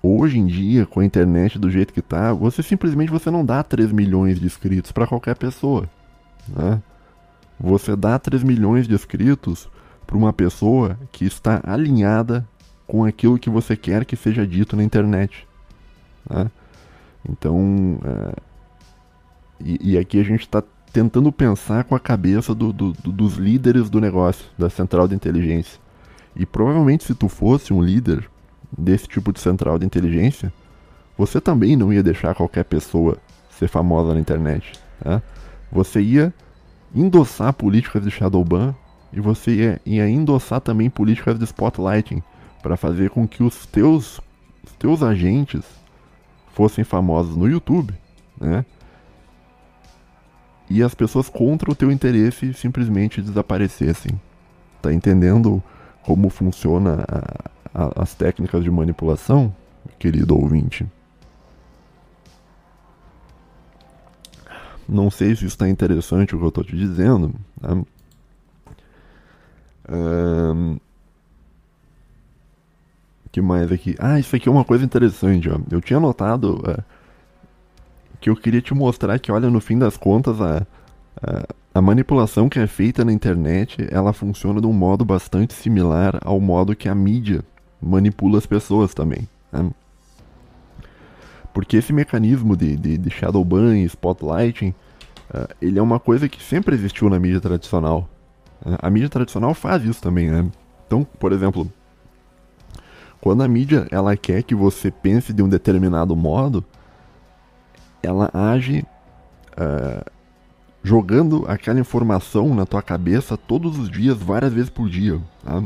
[0.02, 3.62] Hoje em dia, com a internet do jeito que tá, você simplesmente você não dá
[3.62, 5.88] 3 milhões de inscritos para qualquer pessoa.
[6.48, 6.80] Né?
[7.58, 9.68] Você dá 3 milhões de inscritos
[10.06, 12.46] para uma pessoa que está alinhada
[12.86, 15.46] com aquilo que você quer que seja dito na internet.
[16.30, 16.48] Né?
[17.28, 18.34] Então, é,
[19.60, 23.34] e, e, aqui a gente está tentando pensar com a cabeça do, do, do, dos
[23.34, 25.80] líderes do negócio, da central de inteligência.
[26.34, 28.28] E provavelmente se tu fosse um líder
[28.76, 30.52] desse tipo de central de inteligência,
[31.16, 33.16] você também não ia deixar qualquer pessoa
[33.50, 34.72] ser famosa na internet.
[35.02, 35.22] Tá?
[35.72, 36.34] Você ia
[36.94, 38.74] endossar políticas de Shadowban
[39.12, 42.22] e você ia, ia endossar também políticas de spotlighting
[42.62, 44.20] para fazer com que os teus,
[44.64, 45.64] os teus agentes
[46.52, 47.94] fossem famosos no YouTube,
[48.40, 48.64] né?
[50.68, 54.20] E as pessoas contra o teu interesse simplesmente desaparecessem.
[54.82, 55.62] Tá entendendo
[56.02, 59.54] como funciona a, a, as técnicas de manipulação,
[59.98, 60.86] querido ouvinte?
[64.88, 67.34] Não sei se está interessante o que eu estou te dizendo.
[67.60, 67.84] Né?
[69.88, 70.78] Um,
[73.36, 73.94] que mais aqui?
[73.98, 75.48] Ah, isso aqui é uma coisa interessante.
[75.50, 75.58] Ó.
[75.70, 76.82] Eu tinha notado uh,
[78.26, 80.66] que eu queria te mostrar que, olha, no fim das contas, a,
[81.22, 86.18] a, a, manipulação que é feita na internet, ela funciona de um modo bastante similar
[86.24, 87.44] ao modo que a mídia
[87.80, 89.28] manipula as pessoas também.
[89.52, 89.70] Né?
[91.54, 94.74] Porque esse mecanismo de, de, de Shadowban e Spotlighting,
[95.32, 98.08] uh, ele é uma coisa que sempre existiu na mídia tradicional.
[98.60, 100.50] Uh, a mídia tradicional faz isso também, né?
[100.84, 101.70] Então, por exemplo,
[103.20, 106.64] quando a mídia ela quer que você pense de um determinado modo,
[108.06, 108.84] ela age
[109.52, 110.10] uh,
[110.82, 115.20] jogando aquela informação na tua cabeça todos os dias, várias vezes por dia.
[115.44, 115.62] Tá?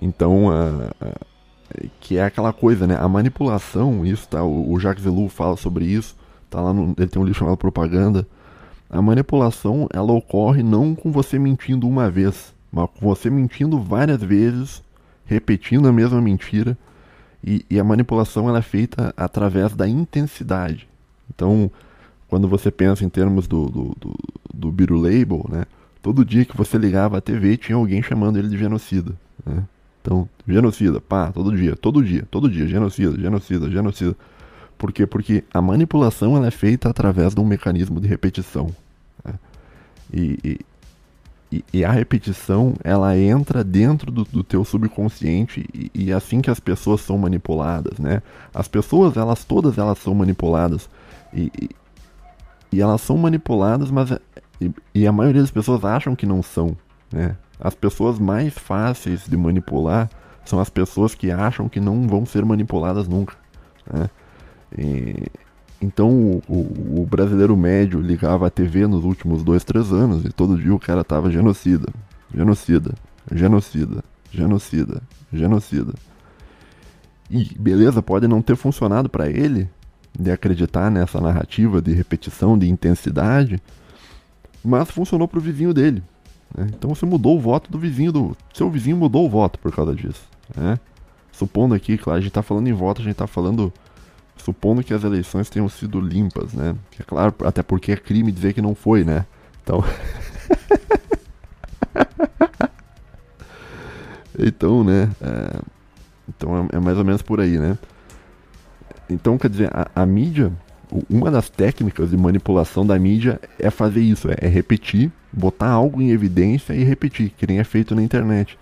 [0.00, 2.96] Então, uh, uh, que é aquela coisa, né?
[2.98, 6.16] A manipulação, isso tá, o, o Jacques Ellul fala sobre isso,
[6.48, 8.26] tá lá no, ele tem um livro chamado Propaganda.
[8.88, 14.22] A manipulação, ela ocorre não com você mentindo uma vez, mas com você mentindo várias
[14.22, 14.82] vezes,
[15.26, 16.78] repetindo a mesma mentira.
[17.46, 20.88] E, e a manipulação ela é feita através da intensidade.
[21.32, 21.70] Então,
[22.28, 24.14] quando você pensa em termos do, do, do,
[24.52, 25.64] do Biru Label, né?
[26.02, 29.12] Todo dia que você ligava a TV tinha alguém chamando ele de genocida.
[29.44, 29.64] Né?
[30.00, 34.16] Então, genocida, pá, todo dia, todo dia, todo dia, genocida, genocida, genocida.
[34.78, 35.04] Por quê?
[35.04, 38.70] Porque a manipulação ela é feita através de um mecanismo de repetição.
[39.24, 39.34] Né?
[40.12, 40.60] E, e,
[41.72, 46.50] e, a repetição ela entra dentro do, do teu subconsciente e, e, é assim que
[46.50, 48.20] as pessoas são manipuladas, né?
[48.52, 50.90] As pessoas, elas todas elas são manipuladas
[51.32, 51.50] e,
[52.72, 54.10] e, elas são manipuladas, mas
[54.94, 56.76] e, a maioria das pessoas acham que não são,
[57.12, 57.36] né?
[57.60, 60.10] As pessoas mais fáceis de manipular
[60.44, 63.34] são as pessoas que acham que não vão ser manipuladas nunca.
[63.90, 64.10] Né?
[64.76, 65.26] E,
[65.86, 70.32] então o, o, o, brasileiro médio ligava a TV nos últimos dois, três anos e
[70.32, 71.86] todo dia o cara tava genocida,
[72.34, 72.92] genocida,
[73.32, 75.94] genocida, genocida, genocida.
[77.30, 79.68] E beleza, pode não ter funcionado para ele
[80.18, 83.60] de acreditar nessa narrativa de repetição, de intensidade,
[84.64, 86.02] mas funcionou pro vizinho dele.
[86.56, 86.66] Né?
[86.76, 88.36] Então você mudou o voto do vizinho do.
[88.52, 90.22] Seu vizinho mudou o voto por causa disso.
[90.56, 90.78] Né?
[91.30, 93.72] Supondo aqui, claro, a gente está falando em voto, a gente está falando.
[94.36, 96.76] Supondo que as eleições tenham sido limpas, né?
[96.98, 99.26] É claro, até porque é crime dizer que não foi, né?
[99.62, 99.82] Então.
[104.38, 105.10] então, né?
[105.20, 105.60] É...
[106.28, 107.78] Então é, é, mais ou menos por aí, né?
[109.08, 110.52] Então, quer dizer, a, a mídia,
[111.08, 116.00] uma das técnicas de manipulação da mídia é fazer isso, é, é repetir botar algo
[116.00, 118.58] em evidência e repetir, que nem é feito na internet.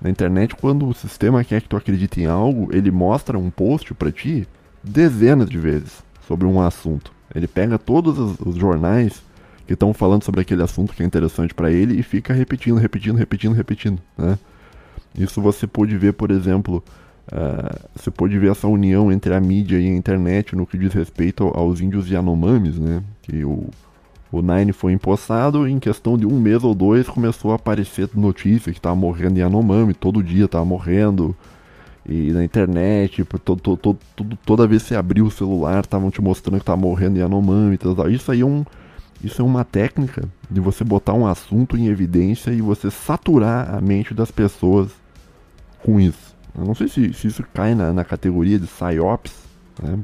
[0.00, 3.94] Na internet, quando o sistema quer que tu acredite em algo, ele mostra um post
[3.94, 4.46] para ti
[4.86, 7.12] dezenas de vezes sobre um assunto.
[7.34, 9.22] Ele pega todos os, os jornais
[9.66, 13.16] que estão falando sobre aquele assunto que é interessante para ele e fica repetindo, repetindo,
[13.16, 13.98] repetindo, repetindo.
[14.16, 14.38] Né?
[15.18, 16.82] Isso você pode ver, por exemplo,
[17.32, 20.92] uh, você pode ver essa união entre a mídia e a internet no que diz
[20.92, 23.02] respeito aos índios Yanomamis, né?
[23.22, 23.68] Que o,
[24.30, 28.08] o Nine foi empossado e em questão de um mês ou dois começou a aparecer
[28.14, 31.34] notícia que tava morrendo em Anomami, todo dia tava morrendo.
[32.08, 33.98] E na internet, todo, todo,
[34.44, 37.76] toda vez que você abriu o celular, estavam te mostrando que tava morrendo em Anomami.
[38.10, 38.64] Isso aí é, um,
[39.22, 43.80] isso é uma técnica de você botar um assunto em evidência e você saturar a
[43.80, 44.90] mente das pessoas
[45.82, 46.36] com isso.
[46.56, 49.34] Eu não sei se, se isso cai na, na categoria de PSYOPs,
[49.82, 49.98] né?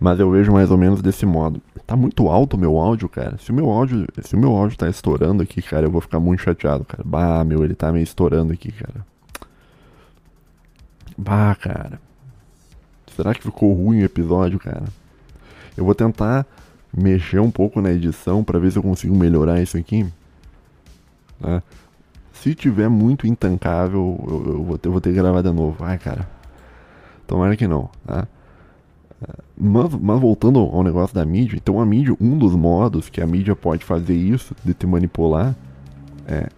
[0.00, 1.62] Mas eu vejo mais ou menos desse modo.
[1.86, 3.38] Tá muito alto o meu áudio, cara.
[3.38, 6.18] Se o meu áudio, se o meu áudio tá estourando aqui, cara, eu vou ficar
[6.18, 7.02] muito chateado, cara.
[7.06, 9.06] Bah, meu, ele tá meio estourando aqui, cara.
[11.16, 12.00] Bah, cara.
[13.14, 14.84] Será que ficou ruim o episódio, cara?
[15.76, 16.46] Eu vou tentar
[16.96, 20.06] mexer um pouco na edição para ver se eu consigo melhorar isso aqui.
[21.40, 21.62] Né?
[22.32, 25.84] Se tiver muito intancável, eu, eu, vou ter, vou ter que gravar de novo.
[25.84, 26.28] Ai, cara.
[27.26, 27.90] Tomara que não.
[28.06, 28.26] Tá?
[29.56, 33.26] Mas, mas, voltando ao negócio da mídia, então a mídia, um dos modos que a
[33.26, 35.54] mídia pode fazer isso, de te manipular,
[36.26, 36.48] é,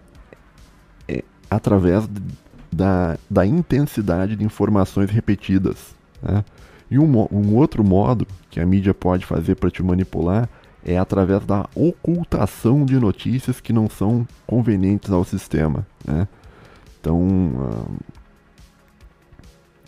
[1.07, 2.07] é através
[2.71, 5.95] da, da intensidade de informações repetidas.
[6.21, 6.43] Né?
[6.89, 10.49] E um, um outro modo que a mídia pode fazer para te manipular
[10.85, 15.85] é através da ocultação de notícias que não são convenientes ao sistema.
[16.05, 16.27] Né?
[16.99, 17.97] Então, uh,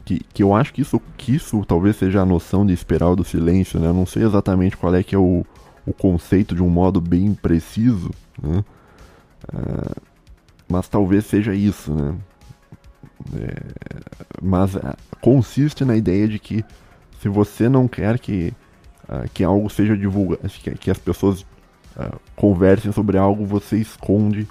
[0.04, 3.24] que, que eu acho que isso, que isso talvez seja a noção de espiral do
[3.24, 3.80] silêncio.
[3.80, 3.88] Né?
[3.88, 5.46] Eu não sei exatamente qual é que é o,
[5.86, 8.12] o conceito de um modo bem preciso,
[8.42, 8.64] né?
[9.54, 10.02] Uh,
[10.68, 11.94] mas talvez seja isso.
[11.94, 12.16] Né?
[13.36, 13.56] É,
[14.42, 16.64] mas uh, consiste na ideia de que
[17.22, 18.54] se você não quer que
[19.10, 24.42] uh, que algo seja divulgado, que, que, as pessoas uh, conversem sobre algo, você esconde
[24.42, 24.48] uh,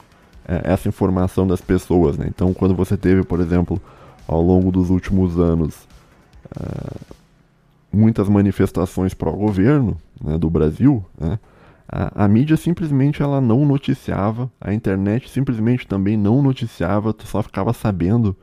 [0.64, 2.18] essa informação das pessoas.
[2.18, 2.26] Né?
[2.28, 3.80] Então, quando você teve, por exemplo,
[4.26, 5.88] ao longo dos últimos anos,
[7.92, 11.38] muitas manifestações pró-governo né, do Brasil, né,
[11.86, 17.42] a, a, mídia simplesmente ela não noticiava, a internet simplesmente também não noticiava, tu só
[17.42, 18.36] ficava sabendo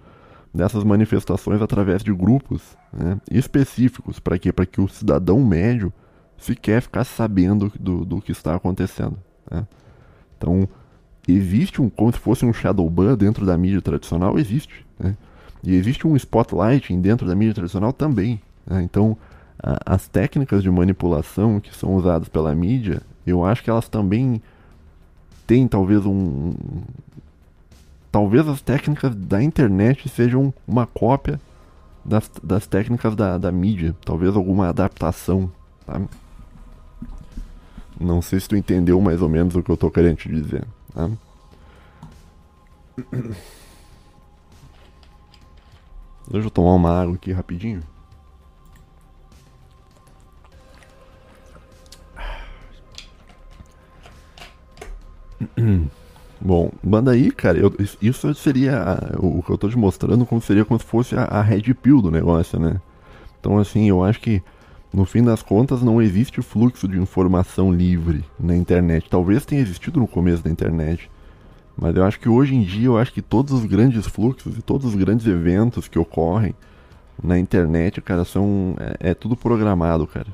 [0.56, 4.20] dessas manifestações através de grupos né, específicos.
[4.20, 4.53] Para quê?
[4.53, 5.91] Para que o cidadão médio
[6.38, 9.18] sequer ficar sabendo do, do que está acontecendo.
[9.51, 9.68] Né?
[10.38, 10.68] Então,
[11.28, 14.86] existe um, como se fosse um shadow ban dentro da mídia tradicional, existe.
[14.97, 15.16] Né?
[15.64, 18.41] E existe um spotlight dentro da mídia tradicional também.
[18.66, 18.82] Né?
[18.82, 19.18] Então,
[19.62, 24.41] a, as técnicas de manipulação que são usadas pela mídia, eu acho que elas também
[25.45, 26.53] têm talvez um.
[28.16, 31.38] Talvez as técnicas da internet sejam uma cópia
[32.05, 35.51] das, das técnicas da, da mídia, talvez alguma adaptação.
[35.86, 36.01] Tá?
[37.99, 40.66] Não sei se tu entendeu mais ou menos o que eu tô querendo te dizer.
[40.93, 41.09] Tá?
[46.32, 47.84] Deixa eu tomar uma água aqui rapidinho.
[56.39, 57.57] Bom, manda aí, cara.
[57.57, 61.23] Eu, isso seria o que eu tô te mostrando como seria como se fosse a,
[61.23, 62.79] a red pill do negócio, né?
[63.39, 64.41] Então, assim, eu acho que
[64.95, 69.09] no fim das contas, não existe fluxo de informação livre na internet.
[69.09, 71.11] Talvez tenha existido no começo da internet,
[71.77, 74.61] mas eu acho que hoje em dia, eu acho que todos os grandes fluxos e
[74.61, 76.55] todos os grandes eventos que ocorrem
[77.21, 80.27] na internet, cara, são é, é tudo programado, cara.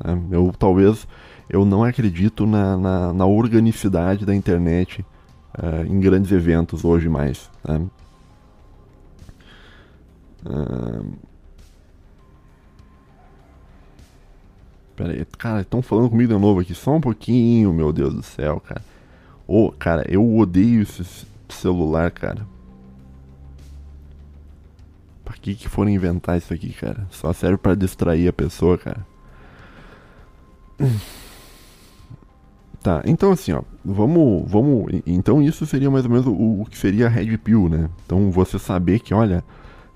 [0.00, 0.18] Tá?
[0.30, 1.06] Eu talvez
[1.48, 5.04] eu não acredito na, na, na organicidade da internet
[5.58, 7.50] uh, em grandes eventos hoje mais.
[7.62, 7.80] Tá?
[10.44, 11.12] Uh,
[14.96, 18.22] Pera aí, cara, estão falando comigo de novo aqui, só um pouquinho, meu Deus do
[18.22, 18.82] céu, cara.
[19.46, 22.46] Ô, oh, cara, eu odeio esse celular, cara.
[25.24, 27.06] Pra que que foram inventar isso aqui, cara?
[27.10, 29.06] Só serve para distrair a pessoa, cara.
[32.82, 36.78] Tá, então assim, ó, vamos, vamos, então isso seria mais ou menos o, o que
[36.78, 37.88] seria a Red Pill, né?
[38.04, 39.44] Então você saber que, olha,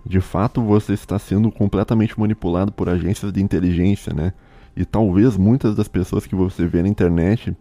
[0.05, 4.33] de fato você está sendo completamente manipulado por agências de inteligência, né?
[4.77, 7.57] E talvez muitas das pessoas que você vê na internet,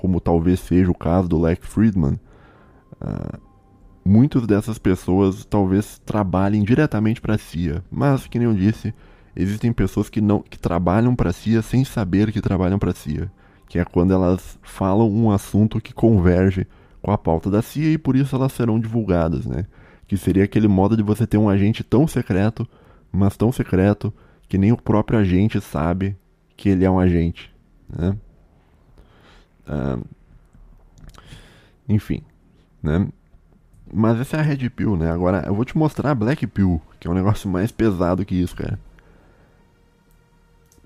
[0.00, 2.20] como talvez seja o caso do Lex Friedman,
[3.00, 3.38] uh,
[4.04, 7.82] muitas dessas pessoas talvez trabalhem diretamente para a CIA.
[7.90, 8.94] Mas, que nem eu disse,
[9.34, 12.94] existem pessoas que não que trabalham para a CIA sem saber que trabalham para a
[12.94, 13.30] CIA,
[13.68, 16.66] que é quando elas falam um assunto que converge
[17.02, 19.66] com a pauta da CIA e por isso elas serão divulgadas, né?
[20.06, 22.66] Que seria aquele modo de você ter um agente tão secreto,
[23.12, 24.12] mas tão secreto
[24.48, 26.16] que nem o próprio agente sabe
[26.56, 27.54] que ele é um agente.
[27.88, 28.16] Né?
[29.68, 30.04] Uh,
[31.88, 32.22] enfim,
[32.82, 33.06] né?
[33.92, 35.10] Mas essa é a Red Pill, né?
[35.10, 38.34] Agora eu vou te mostrar a Black Pill, que é um negócio mais pesado que
[38.34, 38.78] isso, cara.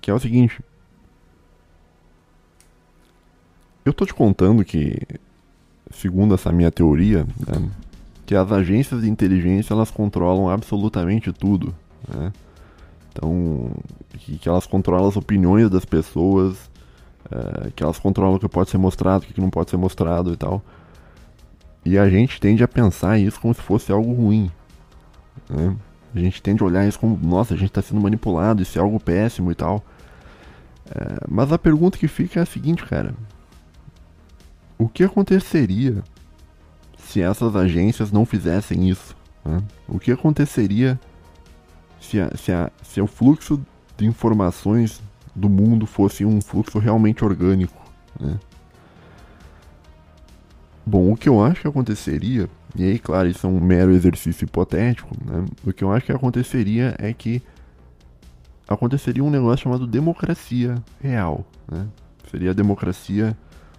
[0.00, 0.60] Que é o seguinte.
[3.84, 4.96] Eu tô te contando que,
[5.90, 7.70] segundo essa minha teoria, né,
[8.24, 11.74] que as agências de inteligência elas controlam absolutamente tudo,
[12.08, 12.32] né?
[13.12, 13.70] Então,
[14.10, 16.70] que, que elas controlam as opiniões das pessoas,
[17.30, 20.32] é, que elas controlam o que pode ser mostrado, o que não pode ser mostrado
[20.32, 20.62] e tal.
[21.84, 24.50] E a gente tende a pensar isso como se fosse algo ruim.
[25.50, 25.76] Né?
[26.14, 28.82] A gente tende a olhar isso como, nossa, a gente está sendo manipulado, isso é
[28.82, 29.82] algo péssimo e tal.
[30.90, 33.14] É, mas a pergunta que fica é a seguinte, cara.
[34.82, 36.02] O que aconteceria
[36.98, 39.16] se essas agências não fizessem isso?
[39.44, 39.62] Né?
[39.86, 40.98] O que aconteceria
[42.00, 43.64] se, a, se, a, se o fluxo
[43.96, 45.00] de informações
[45.36, 47.80] do mundo fosse um fluxo realmente orgânico.
[48.18, 48.40] Né?
[50.84, 54.46] Bom, o que eu acho que aconteceria, e aí, claro, isso é um mero exercício
[54.46, 55.44] hipotético, né?
[55.64, 57.40] O que eu acho que aconteceria é que
[58.66, 61.86] aconteceria um negócio chamado democracia real, né?
[62.28, 63.36] Seria a democracia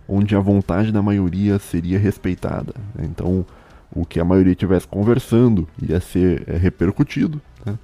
[0.08, 2.74] onde a vontade da maioria seria respeitada.
[2.96, 3.06] Né?
[3.10, 3.46] Então,
[3.92, 7.78] o que a maioria estivesse conversando ia ser é, repercutido, né?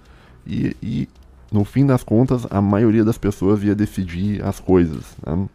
[0.46, 1.10] e, e,
[1.52, 5.16] no fim das contas, a maioria das pessoas ia decidir as coisas.
[5.26, 5.48] Né?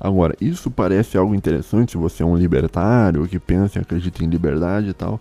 [0.00, 4.28] Agora, isso parece algo interessante se você é um libertário que pensa e acredita em
[4.28, 5.20] liberdade e tal.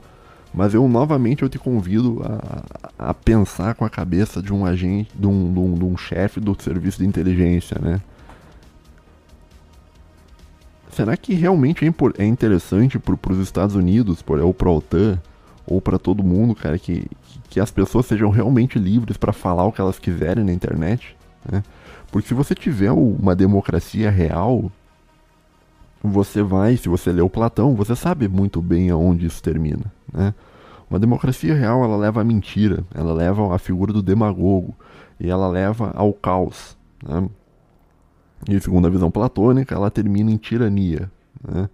[0.53, 5.11] Mas eu novamente eu te convido a, a pensar com a cabeça de um agente,
[5.17, 8.01] de um, de um, de um chefe do serviço de inteligência, né?
[10.91, 15.19] Será que realmente é, é interessante para os Estados Unidos, por, ou para a OTAN,
[15.65, 17.05] ou para todo mundo, cara, que,
[17.49, 21.15] que as pessoas sejam realmente livres para falar o que elas quiserem na internet?
[21.49, 21.63] Né?
[22.11, 24.69] Porque se você tiver uma democracia real,
[26.03, 29.85] você vai, se você leu Platão, você sabe muito bem aonde isso termina.
[30.11, 30.33] Né?
[30.89, 34.75] Uma democracia real, ela leva à mentira, ela leva à figura do demagogo,
[35.17, 36.75] e ela leva ao caos.
[37.01, 37.29] Né?
[38.49, 41.11] E segundo a visão platônica, ela termina em tirania.
[41.47, 41.69] Né?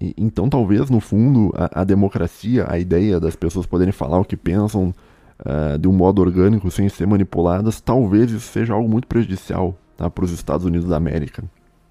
[0.00, 4.24] E, então, talvez, no fundo, a, a, democracia, a ideia das pessoas poderem falar o
[4.24, 4.94] que pensam
[5.40, 10.08] uh, de um modo orgânico, sem ser manipuladas, talvez isso seja algo muito prejudicial tá,
[10.10, 11.44] para os Estados Unidos da América.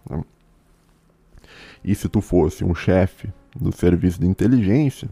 [0.09, 0.23] Né?
[1.84, 5.07] E se tu fosse um chefe do serviço de inteligência,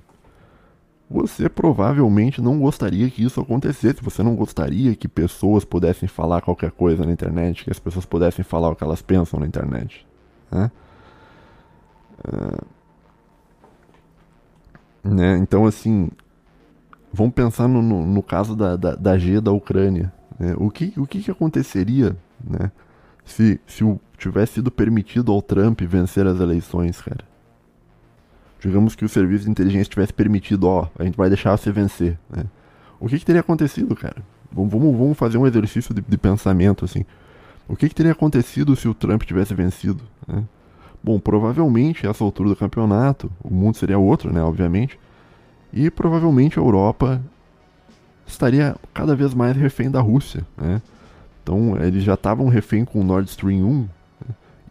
[1.14, 4.04] você provavelmente não gostaria que isso acontecesse.
[4.04, 8.44] Você não gostaria que pessoas pudessem falar qualquer coisa na internet, que as pessoas pudessem
[8.44, 10.08] falar o que elas pensam na internet.
[10.52, 10.72] Né?
[12.28, 12.66] Uh,
[15.04, 15.38] né?
[15.38, 16.10] Então, assim,
[17.14, 20.12] vamos pensar no, no, no caso da, da, da, G da Ucrânia.
[20.40, 20.56] Né?
[20.58, 22.72] O, que, o que, que aconteceria né?
[23.24, 23.84] se, se
[24.18, 27.33] tivesse sido permitido ao Trump vencer as eleições, cara?
[28.64, 32.18] Digamos que o serviço de inteligência tivesse permitido, ó, a gente vai deixar você vencer,
[32.30, 32.46] né?
[32.98, 34.16] O que, que teria acontecido, cara?
[34.50, 37.04] Vamos, vamos fazer um exercício de, de pensamento, assim.
[37.68, 40.02] O que, que, teria acontecido se o Trump tivesse vencido?
[40.26, 40.44] Né?
[41.04, 44.98] Bom, provavelmente, essa altura do campeonato, o mundo seria outro, né, obviamente.
[45.74, 47.22] E provavelmente a Europa
[48.26, 50.82] estaria cada vez mais refém da Rússia, né?
[51.42, 53.90] Então, eles já estavam refém com o Nord Stream 1,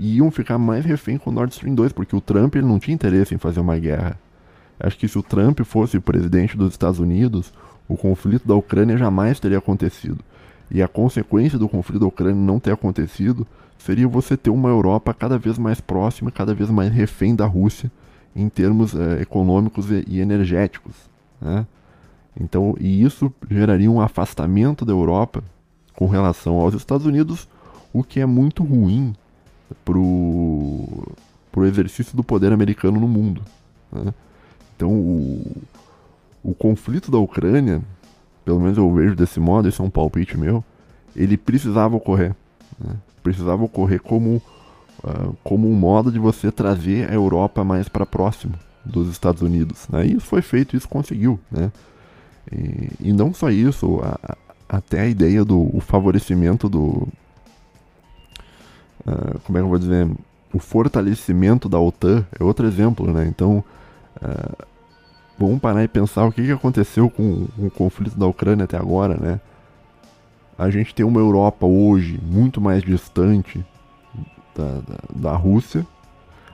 [0.03, 2.81] e iam ficar mais refém com o Nord Stream 2, porque o Trump ele não
[2.81, 4.19] tinha interesse em fazer uma guerra.
[4.81, 7.53] Acho que se o Trump fosse presidente dos Estados Unidos,
[7.89, 10.19] o conflito da Ucrânia jamais teria acontecido.
[10.69, 13.47] E a consequência do conflito da Ucrânia não ter acontecido
[13.79, 17.89] seria você ter uma Europa cada vez mais próxima, cada vez mais refém da Rússia
[18.35, 20.97] em termos é, econômicos e, e energéticos.
[21.41, 21.65] Né?
[22.41, 25.45] Então, e isso geraria um afastamento da Europa
[25.95, 27.47] com relação aos Estados Unidos,
[27.93, 29.15] o que é muito ruim
[29.85, 31.15] pro,
[31.51, 33.43] pro exercício do poder americano no mundo.
[33.93, 34.13] Né?
[34.77, 35.63] Então, o,
[36.43, 37.83] o conflito da Ucrânia,
[38.45, 40.65] pelo menos eu vejo desse modo, esse é um palpite meu,
[41.15, 42.35] ele precisava ocorrer.
[42.79, 42.95] Né?
[43.23, 44.43] Precisava ocorrer como,
[45.05, 48.55] uh, como um modo de você trazer a Europa mais para próximo
[48.85, 49.87] dos Estados Unidos.
[49.89, 50.07] Né?
[50.07, 51.39] E isso foi feito, isso conseguiu.
[51.51, 51.71] Né?
[52.51, 57.07] E, e não só isso, a, a, até a ideia do favorecimento do,
[59.07, 60.09] uh, como é que eu vou dizer,
[60.53, 63.27] o fortalecimento da OTAN é outro exemplo, né?
[63.27, 63.65] Então,
[64.17, 64.67] uh,
[65.39, 68.77] vamos parar e pensar o que, que aconteceu com, com o conflito da Ucrânia até
[68.77, 69.41] agora, né?
[70.59, 73.65] A gente tem uma Europa hoje muito mais distante
[74.55, 75.87] da, da, da Rússia.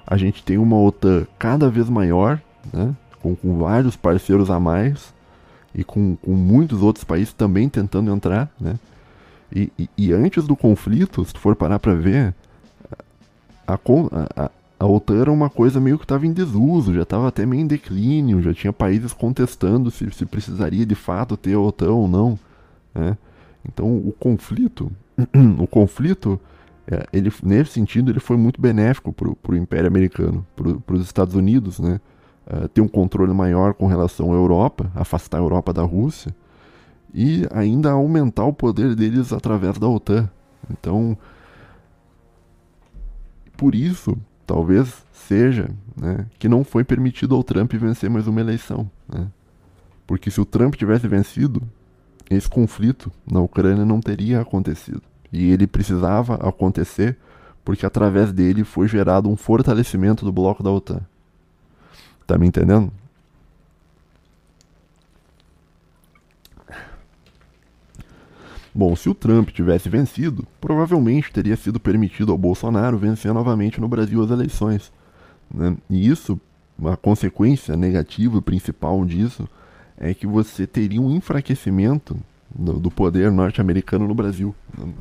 [0.07, 2.41] A gente tem uma OTAN cada vez maior,
[2.73, 2.95] né?
[3.21, 5.13] Com, com vários parceiros a mais
[5.75, 8.79] e com, com muitos outros países também tentando entrar, né?
[9.55, 12.35] E, e, e, antes do conflito, se tu for parar pra ver,
[13.67, 17.47] a, a, a OTAN era uma coisa meio que estava em desuso, já estava até
[17.47, 21.93] meio em declínio, já tinha países contestando se, se precisaria de fato ter a OTAN
[21.93, 22.39] ou não.
[22.95, 23.17] Né?
[23.67, 24.93] Então o conflito,
[25.59, 26.39] o conflito,
[26.87, 31.35] é, ele, nesse sentido, ele foi muito benéfico para o Império Americano, para os Estados
[31.35, 32.01] Unidos, né?
[32.51, 36.35] Uh, ter um controle maior com relação à Europa, afastar a Europa da Rússia
[37.13, 40.29] e ainda aumentar o poder deles através da OTAN.
[40.71, 41.17] Então,
[43.57, 48.91] por isso, talvez seja né, que não foi permitido ao Trump vencer mais uma eleição.
[49.09, 49.27] Né?
[50.07, 51.63] Porque se o Trump tivesse vencido,
[52.31, 55.03] esse conflito na Ucrânia não teria acontecido.
[55.33, 57.17] E ele precisava acontecer
[57.65, 61.03] porque através dele foi gerado um fortalecimento do bloco da OTAN.
[62.27, 62.91] Tá me entendendo?
[68.79, 73.89] Bom, se o Trump tivesse vencido, provavelmente teria sido permitido ao Bolsonaro vencer novamente no
[73.89, 74.93] Brasil as eleições.
[75.53, 75.77] Né?
[75.91, 76.41] E isso,
[76.85, 79.49] a consequência negativa principal disso,
[79.97, 82.17] é que você teria um enfraquecimento
[82.55, 84.55] do, do poder norte-americano no Brasil.
[84.79, 84.93] Né?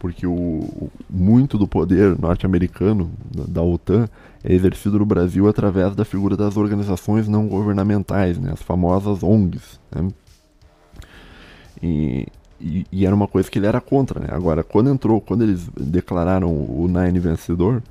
[0.00, 4.08] Porque o, muito do poder norte-americano da, da OTAN
[4.42, 8.50] é exercido no Brasil através da figura das organizações não governamentais, né?
[8.52, 9.78] as famosas ONGs.
[9.94, 10.08] Né?
[11.80, 12.26] E,
[12.92, 14.28] e, era uma coisa que ele era contra, né?
[14.30, 17.82] Agora, quando entrou, quando eles declararam o Nine vencedor,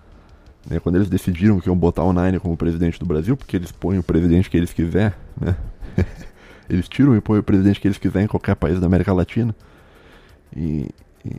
[0.70, 3.72] né, quando eles decidiram que iam botar o Nine como presidente do Brasil, porque eles
[3.72, 5.56] põem o presidente que eles quiser, né?
[6.70, 9.54] eles tiram e põem o presidente que eles quiserem em qualquer país da América Latina.
[10.56, 10.90] E,
[11.26, 11.36] e,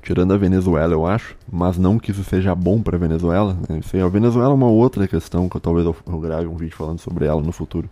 [0.00, 3.58] tirando a Venezuela, eu acho, mas não que isso seja bom para Venezuela.
[3.68, 3.80] Né?
[4.02, 6.98] a Venezuela é uma outra questão que eu, talvez eu, eu grave um vídeo falando
[6.98, 7.90] sobre ela no futuro.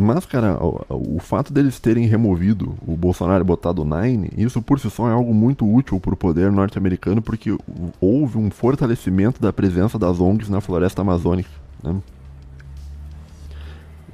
[0.00, 4.62] Mas, cara, o, o, fato deles terem removido o Bolsonaro e botado o Nine, isso
[4.62, 7.50] por si só é algo muito útil para o poder norte-americano, porque
[8.00, 11.50] houve um fortalecimento da presença das ONGs na floresta amazônica.
[11.82, 11.96] Né?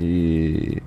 [0.01, 0.83] E,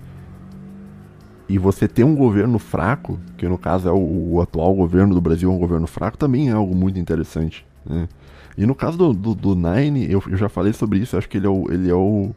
[1.48, 5.22] e você ter um governo fraco, que no caso é o, o, atual governo do
[5.22, 7.64] Brasil, um governo fraco, também é algo muito interessante.
[7.86, 8.10] Né?
[8.58, 11.38] E no caso do, do, do Nine, eu, eu já falei sobre isso, acho que
[11.38, 11.72] ele é o.
[11.72, 12.32] Ele é o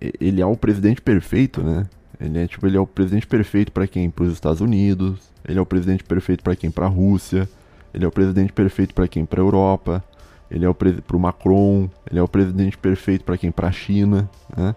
[0.00, 1.86] ele é o presidente perfeito, né?
[2.18, 4.10] Ele é tipo, ele é o presidente perfeito para quem?
[4.10, 5.30] Para os Estados Unidos.
[5.44, 6.70] Ele é o presidente perfeito para quem?
[6.70, 7.48] Para a Rússia.
[7.92, 9.24] Ele é o presidente perfeito para quem?
[9.24, 10.04] Para a Europa.
[10.50, 11.88] Ele é o para o Macron.
[12.10, 13.50] Ele é o presidente perfeito para quem?
[13.50, 14.74] Para a China, né?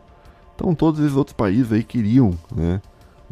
[0.56, 2.82] Então todos esses outros países aí queriam, né?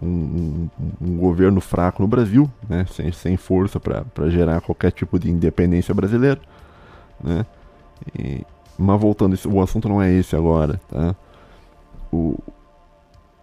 [0.01, 0.69] Um, um,
[0.99, 2.85] um governo fraco no Brasil, né?
[2.91, 6.41] Sem, sem força para gerar qualquer tipo de independência brasileira,
[7.23, 7.45] né?
[8.17, 8.43] E,
[8.77, 11.15] mas voltando, o assunto não é esse agora, tá?
[12.12, 12.38] O,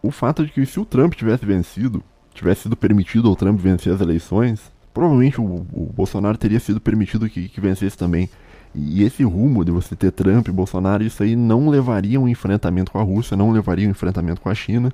[0.02, 2.02] o fato de que se o Trump tivesse vencido,
[2.34, 7.28] tivesse sido permitido ao Trump vencer as eleições, provavelmente o, o Bolsonaro teria sido permitido
[7.28, 8.28] que, que vencesse também.
[8.74, 12.92] E esse rumo de você ter Trump e Bolsonaro, isso aí não levaria um enfrentamento
[12.92, 14.92] com a Rússia, não levaria um enfrentamento com a China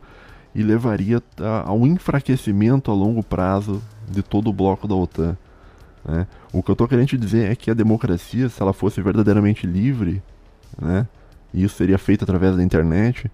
[0.54, 5.36] e levaria a, ao enfraquecimento a longo prazo de todo o bloco da OTAN.
[6.04, 6.26] Né?
[6.52, 10.22] O que eu estou querendo dizer é que a democracia, se ela fosse verdadeiramente livre,
[10.80, 11.06] né,
[11.52, 13.30] e isso seria feito através da internet,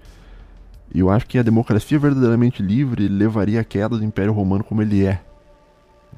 [0.92, 4.82] e eu acho que a democracia verdadeiramente livre levaria à queda do Império Romano como
[4.82, 5.20] ele é.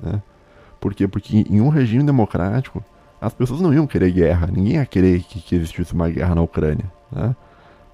[0.02, 0.22] Né?
[0.80, 1.06] Por quê?
[1.06, 2.82] Porque em um regime democrático,
[3.20, 4.48] as pessoas não iam querer guerra.
[4.48, 6.90] Ninguém ia querer que, que existisse uma guerra na Ucrânia.
[7.10, 7.36] Né?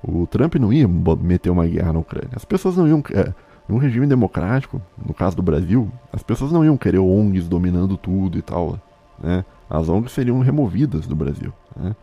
[0.03, 2.31] O Trump não ia meter uma guerra na Ucrânia.
[2.33, 3.03] As pessoas não iam.
[3.12, 3.33] É,
[3.68, 8.39] num regime democrático, no caso do Brasil, as pessoas não iam querer ONGs dominando tudo
[8.39, 8.81] e tal.
[9.22, 9.45] Né?
[9.68, 11.53] As ONGs seriam removidas do Brasil.
[11.76, 11.95] Né?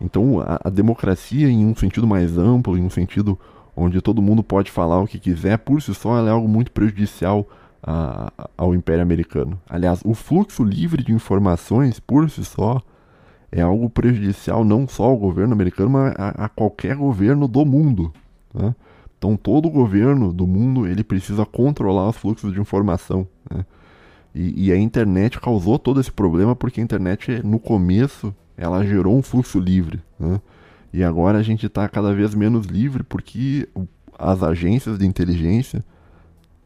[0.00, 3.38] Então a, a democracia, em um sentido mais amplo, em um sentido
[3.76, 6.70] onde todo mundo pode falar o que quiser, por si só ela é algo muito
[6.70, 7.46] prejudicial
[7.82, 9.60] a, ao Império Americano.
[9.68, 12.80] Aliás, o fluxo livre de informações, por si só,
[13.50, 18.12] é algo prejudicial não só ao governo americano, mas a, a qualquer governo do mundo.
[18.54, 18.74] Né?
[19.18, 23.26] Então, todo governo do mundo ele precisa controlar os fluxos de informação.
[23.50, 23.64] Né?
[24.34, 29.14] E, e, a internet causou todo esse problema porque a internet, no começo, ela gerou
[29.14, 30.00] um fluxo livre.
[30.18, 30.40] Né?
[30.92, 33.68] E agora a gente está cada vez menos livre porque
[34.18, 35.82] as agências de inteligência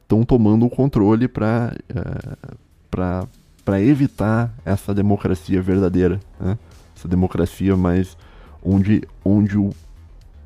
[0.02, 3.26] estão tomando o controle para é,
[3.64, 6.56] para evitar essa democracia verdadeira, né?
[6.96, 8.16] essa democracia mais
[8.62, 9.70] onde, onde, o,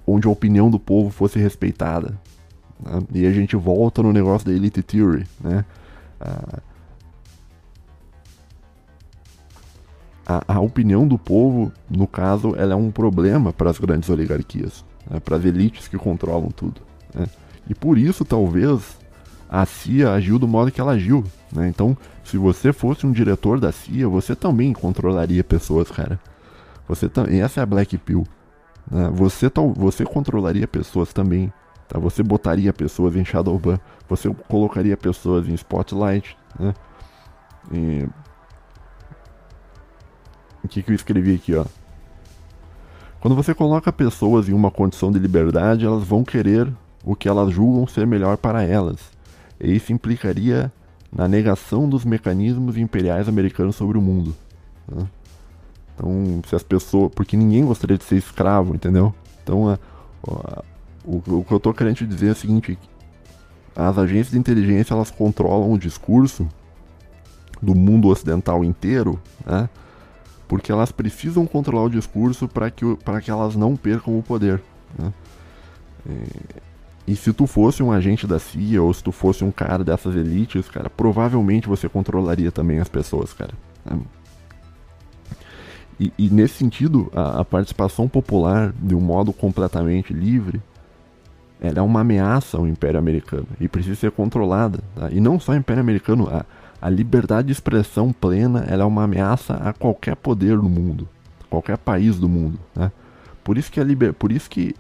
[0.07, 2.19] onde a opinião do povo fosse respeitada.
[2.83, 3.03] Né?
[3.13, 5.65] E a gente volta no negócio da elite theory, né?
[6.19, 6.61] Ah,
[10.31, 14.85] a, a opinião do povo, no caso, ela é um problema para as grandes oligarquias,
[15.11, 16.81] né, para as elites que controlam tudo.
[17.13, 17.27] Né?
[17.69, 18.97] E por isso, talvez,
[19.49, 21.25] a CIA agiu do modo que ela agiu.
[21.53, 21.69] Né?
[21.69, 26.21] Então, se você fosse um diretor da CIA, você também controlaria pessoas, cara.
[26.87, 27.41] Você também.
[27.41, 28.25] Essa é a Black Pill.
[28.91, 29.11] Né?
[29.15, 31.53] Você, você controlaria pessoas também.
[31.89, 31.99] Tá?
[31.99, 33.81] Você botaria pessoas em Shadowban.
[34.09, 36.37] Você colocaria pessoas em Spotlight.
[36.59, 36.75] Né?
[37.73, 38.09] E
[40.63, 41.65] o que, que eu escrevi aqui, ó?
[43.21, 46.73] Quando você coloca pessoas em uma condição de liberdade, elas vão querer
[47.05, 48.99] o que elas julgam ser melhor para elas.
[49.61, 50.73] E isso implicaria
[51.13, 54.35] na negação dos mecanismos imperiais americanos sobre o mundo.
[54.89, 55.07] Né?
[55.95, 57.11] Então, se as pessoas.
[57.15, 59.15] Porque ninguém gostaria de ser escravo, entendeu?
[59.43, 59.79] Então, a,
[60.27, 60.63] a,
[61.05, 62.79] o, o, que eu estou querendo dizer é o seguinte:
[63.77, 66.49] as agências de inteligência elas controlam o discurso
[67.61, 69.69] do mundo ocidental inteiro, né?
[70.51, 72.85] Porque elas precisam controlar o discurso para que,
[73.23, 74.61] que elas não percam o poder.
[74.99, 75.13] Né?
[77.07, 80.17] E se tu fosse um agente da CIA ou se tu fosse um cara dessas
[80.17, 83.53] elites, cara, provavelmente você controlaria também as pessoas, cara.
[86.01, 90.61] E, e nesse sentido, a, a, participação popular, de um modo completamente livre,
[91.61, 94.81] ela é uma ameaça ao Império Americano e precisa ser controlada.
[94.97, 95.11] Tá?
[95.13, 96.45] E não só o Império Americano, a,
[96.81, 101.09] a liberdade de expressão plena é uma ameaça a qualquer poder no mundo,
[101.49, 102.59] qualquer país do mundo.
[102.75, 102.91] Né?
[103.45, 104.15] Por isso que a liber...
[104.15, 104.75] por isso que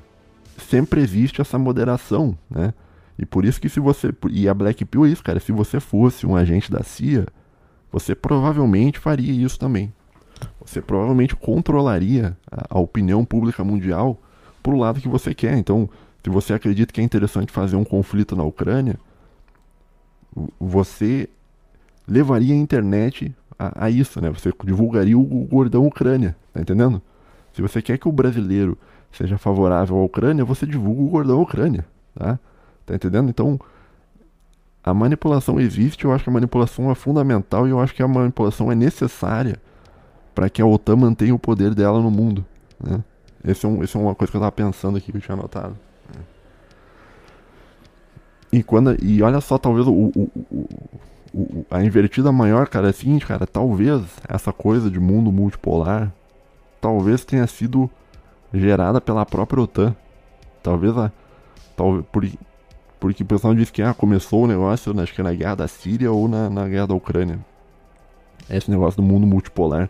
[0.56, 2.72] sempre existe essa moderação, né?
[3.18, 5.38] E por isso que se você e a Black Pill é isso, cara.
[5.40, 7.26] Se você fosse um agente da CIA,
[7.92, 9.92] você provavelmente faria isso também.
[10.64, 14.18] Você provavelmente controlaria a, a opinião pública mundial
[14.62, 15.58] pro lado que você quer.
[15.58, 15.88] Então,
[16.24, 18.98] se você acredita que é interessante fazer um conflito na Ucrânia,
[20.58, 21.28] você
[22.10, 24.28] levaria a internet a, a isso, né?
[24.30, 27.00] Você divulgaria o, o gordão Ucrânia, tá entendendo?
[27.52, 28.76] Se você quer que o brasileiro
[29.12, 32.38] seja favorável à Ucrânia, você divulga o gordão Ucrânia, tá?
[32.84, 33.30] Tá entendendo?
[33.30, 33.58] Então,
[34.82, 38.08] a manipulação existe, eu acho que a manipulação é fundamental e eu acho que a
[38.08, 39.60] manipulação é necessária
[40.34, 42.44] para que a OTAN mantenha o poder dela no mundo,
[42.82, 43.02] né?
[43.44, 45.34] Esse é, um, esse é uma coisa que eu tava pensando aqui, que eu tinha
[45.34, 45.76] anotado.
[48.52, 50.68] E, quando, e olha só, talvez o, o, o,
[51.70, 56.12] a invertida maior, cara, é a seguinte, cara, talvez essa coisa de mundo multipolar,
[56.80, 57.90] talvez tenha sido
[58.52, 59.94] gerada pela própria OTAN.
[60.62, 61.12] Talvez a.
[61.76, 62.26] Talvez, por,
[62.98, 66.12] porque o pessoal diz que ah, começou o negócio, acho que na guerra da Síria
[66.12, 67.38] ou na, na guerra da Ucrânia.
[68.48, 69.88] Esse negócio do mundo multipolar.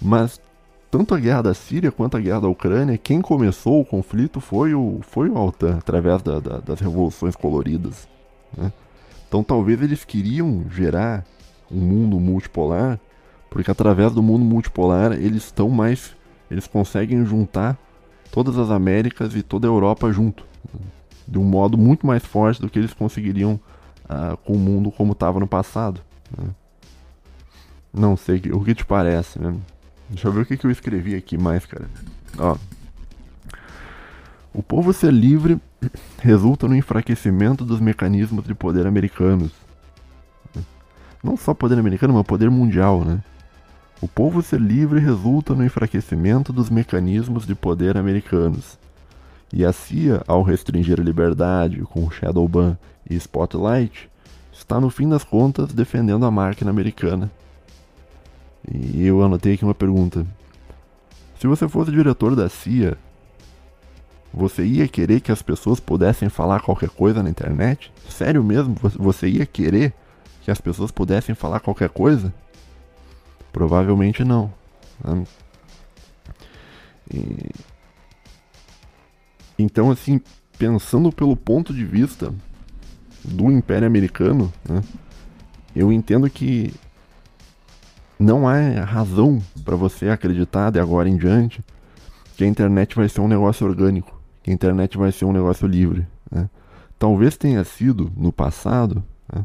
[0.00, 0.40] Mas
[0.90, 4.74] tanto a guerra da Síria quanto a guerra da Ucrânia, quem começou o conflito foi
[4.74, 8.08] o, foi o OTAN, através da, da, das revoluções coloridas.
[8.56, 8.72] Né?
[9.36, 11.22] Então talvez eles queriam gerar
[11.70, 12.98] um mundo multipolar,
[13.50, 16.16] porque através do mundo multipolar eles estão mais
[16.50, 17.76] eles conseguem juntar
[18.32, 20.42] todas as Américas e toda a Europa junto,
[21.28, 23.60] de um modo muito mais forte do que eles conseguiriam
[24.04, 26.00] uh, com o mundo como estava no passado.
[26.34, 26.48] Né?
[27.92, 29.54] Não sei o que te parece, né?
[30.08, 31.90] Deixa eu ver o que, que eu escrevi aqui mais, cara.
[32.38, 32.56] Ó.
[34.54, 35.60] O povo ser livre
[36.20, 39.52] resulta no enfraquecimento dos mecanismos de poder americanos.
[41.22, 43.22] Não só poder americano, mas poder mundial, né?
[44.00, 48.78] O povo ser livre resulta no enfraquecimento dos mecanismos de poder americanos.
[49.52, 52.76] E a CIA, ao restringir a liberdade com Shadowban
[53.08, 54.10] e Spotlight,
[54.52, 57.30] está no fim das contas defendendo a máquina americana.
[58.70, 60.26] E eu anotei aqui uma pergunta.
[61.38, 62.98] Se você fosse diretor da CIA,
[64.36, 67.90] você ia querer que as pessoas pudessem falar qualquer coisa na internet?
[68.06, 68.76] Sério mesmo?
[68.98, 69.94] Você ia querer
[70.42, 72.34] que as pessoas pudessem falar qualquer coisa?
[73.50, 74.52] Provavelmente não.
[75.02, 75.24] Né?
[77.10, 77.50] E...
[79.58, 80.20] Então, assim,
[80.58, 82.34] pensando pelo ponto de vista
[83.24, 84.82] do Império Americano, né,
[85.74, 86.74] eu entendo que
[88.18, 91.64] não há razão para você acreditar de agora em diante
[92.36, 94.15] que a internet vai ser um negócio orgânico,
[94.46, 96.06] que a internet vai ser um negócio livre.
[96.30, 96.48] Né?
[96.96, 99.44] Talvez tenha sido no passado, né?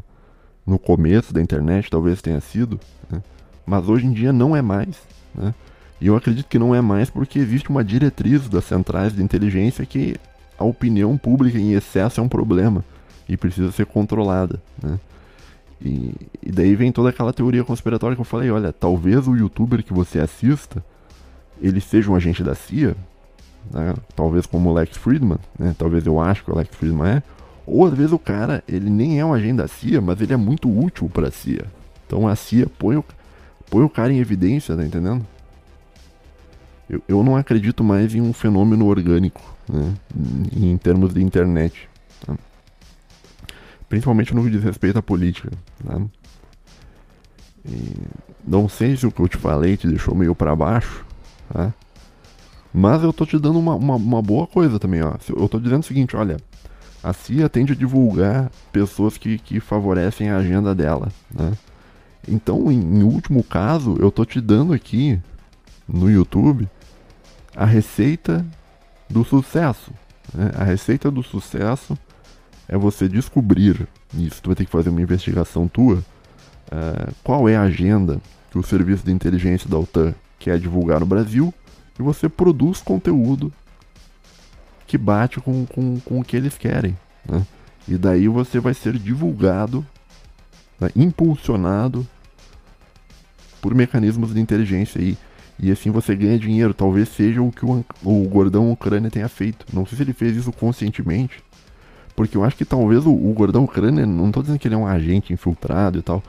[0.64, 2.78] no começo da internet, talvez tenha sido,
[3.10, 3.20] né?
[3.66, 4.96] mas hoje em dia não é mais.
[5.34, 5.52] Né?
[6.00, 9.84] E eu acredito que não é mais porque existe uma diretriz das centrais de inteligência
[9.84, 10.14] que
[10.56, 12.84] a opinião pública em excesso é um problema
[13.28, 14.62] e precisa ser controlada.
[14.80, 15.00] Né?
[15.84, 19.82] E, e, daí vem toda aquela teoria conspiratória que eu falei, olha, talvez o youtuber
[19.82, 20.84] que você assista,
[21.60, 22.96] ele seja um agente da CIA,
[23.70, 23.94] né?
[24.14, 25.74] talvez como o Lex Friedman, né?
[25.76, 27.22] talvez eu acho que o Lex Friedman é,
[27.66, 30.36] ou às vezes o cara, ele nem é um agente da CIA, mas ele é
[30.36, 31.66] muito útil para a CIA.
[32.06, 33.04] Então a CIA põe o,
[33.70, 35.24] põe o cara em evidência, tá entendendo?
[36.88, 39.94] Eu, eu não acredito mais em um fenômeno orgânico, né?
[40.54, 41.88] Em, em termos de internet.
[42.26, 42.36] Tá?
[43.88, 45.50] Principalmente no que diz respeito à política.
[45.86, 46.00] Tá?
[47.64, 47.94] E
[48.44, 51.04] não sei se o que eu te falei te deixou meio para baixo,
[51.52, 51.72] tá?
[52.72, 55.14] Mas eu tô te dando uma, uma, uma, boa coisa também, ó.
[55.28, 56.38] Eu tô dizendo o seguinte, olha,
[57.02, 61.52] a CIA tende a divulgar pessoas que, que favorecem a agenda dela, né?
[62.26, 65.20] Então, em, em último caso, eu tô te dando aqui
[65.88, 66.68] no YouTube
[67.54, 68.46] a receita
[69.10, 69.92] do sucesso.
[70.32, 70.50] Né?
[70.56, 71.98] A receita do sucesso
[72.68, 77.56] é você descobrir, isso tu vai ter que fazer uma investigação tua, uh, qual é
[77.56, 78.20] a agenda
[78.50, 81.52] que o serviço de inteligência da OTAN quer divulgar no Brasil
[81.98, 83.52] e você produz conteúdo
[84.86, 86.96] que bate com, com, com o que eles querem.
[87.26, 87.46] Né?
[87.88, 89.86] E daí você vai ser divulgado
[90.78, 92.06] né, impulsionado
[93.60, 95.16] por mecanismos de inteligência e,
[95.58, 96.74] e assim você ganha dinheiro.
[96.74, 99.64] Talvez seja o que o, o gordão Ucrânia tenha feito.
[99.72, 101.42] Não sei se ele fez isso conscientemente,
[102.14, 104.78] Porque eu acho que talvez o, o Gordão Crânio, não tô dizendo que ele é
[104.78, 106.22] um agente infiltrado e tal.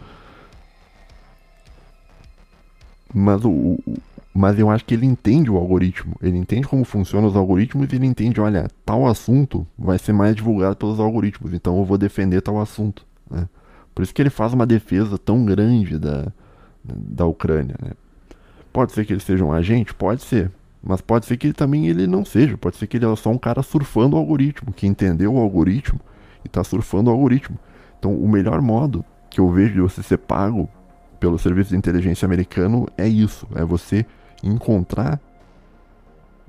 [3.14, 3.78] Mas, o,
[4.34, 6.16] mas eu acho que ele entende o algoritmo.
[6.22, 10.36] Ele entende como funcionam os algoritmos e ele entende, olha, tal assunto vai ser mais
[10.36, 11.54] divulgado pelos algoritmos.
[11.54, 13.06] Então eu vou defender tal assunto.
[13.30, 13.48] Né?
[13.94, 16.32] Por isso que ele faz uma defesa tão grande da,
[16.84, 17.76] da Ucrânia.
[17.80, 17.92] Né?
[18.72, 19.94] Pode ser que ele seja um agente?
[19.94, 20.52] Pode ser.
[20.82, 22.58] Mas pode ser que ele também ele não seja.
[22.58, 26.00] Pode ser que ele é só um cara surfando o algoritmo, que entendeu o algoritmo
[26.44, 27.58] e está surfando o algoritmo.
[28.00, 30.68] Então, o melhor modo que eu vejo de você ser pago
[31.20, 34.06] pelo serviço de inteligência americano é isso: é você
[34.44, 35.20] encontrar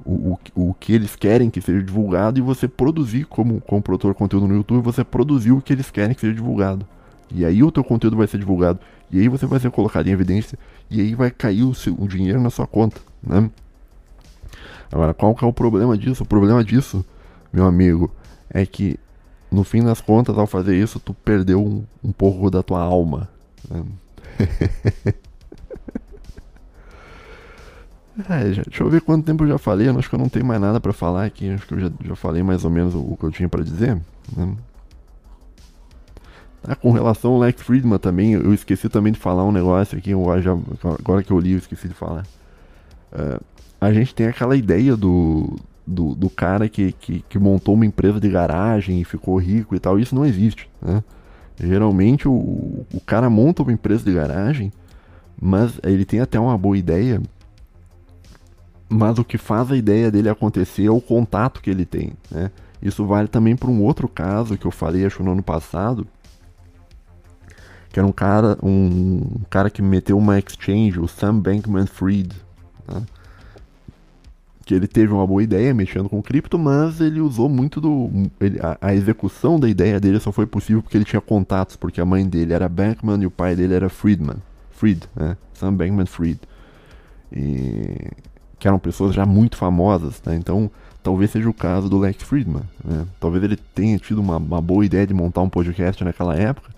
[0.05, 4.13] o, o, o que eles querem que seja divulgado e você produzir, como, como produtor
[4.13, 6.87] de conteúdo no YouTube, você produzir o que eles querem que seja divulgado.
[7.31, 8.79] E aí o teu conteúdo vai ser divulgado.
[9.11, 10.59] E aí você vai ser colocado em evidência.
[10.91, 13.01] E aí vai cair o, seu, o dinheiro na sua conta.
[13.23, 13.51] Né?
[14.93, 16.23] Agora, qual que é o problema disso?
[16.23, 17.05] O problema disso,
[17.53, 18.13] meu amigo,
[18.51, 18.99] é que
[19.51, 23.29] no fim das contas, ao fazer isso, tu perdeu um, um pouco da tua alma.
[23.71, 23.85] Né?
[28.29, 29.89] é, deixa eu ver quanto tempo eu já falei.
[29.89, 31.51] Eu acho que eu não tenho mais nada para falar aqui.
[31.51, 33.63] Acho que eu já, já falei mais ou menos o, o que eu tinha para
[33.63, 34.01] dizer.
[34.37, 34.57] Né?
[36.67, 40.11] Ah, com relação ao Lex Friedman também, eu esqueci também de falar um negócio aqui.
[40.11, 40.53] Eu já,
[40.99, 42.25] agora que eu li, eu esqueci de falar.
[43.13, 43.43] Uh,
[43.81, 45.57] a gente tem aquela ideia do,
[45.87, 49.79] do, do cara que, que, que, montou uma empresa de garagem e ficou rico e
[49.79, 49.99] tal.
[49.99, 50.71] Isso não existe.
[50.81, 51.05] Né?
[51.61, 54.73] Geralmente o, o cara monta uma empresa de garagem,
[55.41, 57.21] mas ele tem até uma boa ideia.
[58.95, 62.13] Mas o que faz a ideia dele acontecer é o contato que ele tem.
[62.31, 62.51] Né?
[62.81, 66.07] Isso vale também para um outro caso que eu falei, acho no ano passado,
[67.91, 72.33] que era um cara, um, um cara que meteu uma exchange, o Sam Bankman-Fried.
[72.87, 73.03] Né?
[74.65, 78.11] que ele teve uma boa ideia mexendo com cripto, mas ele usou muito do.
[78.41, 82.01] Ele, a, a, execução da ideia dele só foi possível porque ele tinha contatos, porque
[82.01, 84.39] a mãe dele era Bankman e o pai dele era Friedman.
[84.71, 85.37] Fried, né?
[85.53, 86.41] Sam Bankman Fried.
[87.31, 88.11] E,
[88.65, 90.35] que eram pessoas já muito famosas, né?
[90.37, 90.71] Então,
[91.03, 92.63] talvez seja o caso do Lex Friedman.
[92.83, 93.07] Né?
[93.21, 96.71] Talvez ele tenha tido uma, uma boa ideia de montar um podcast naquela época,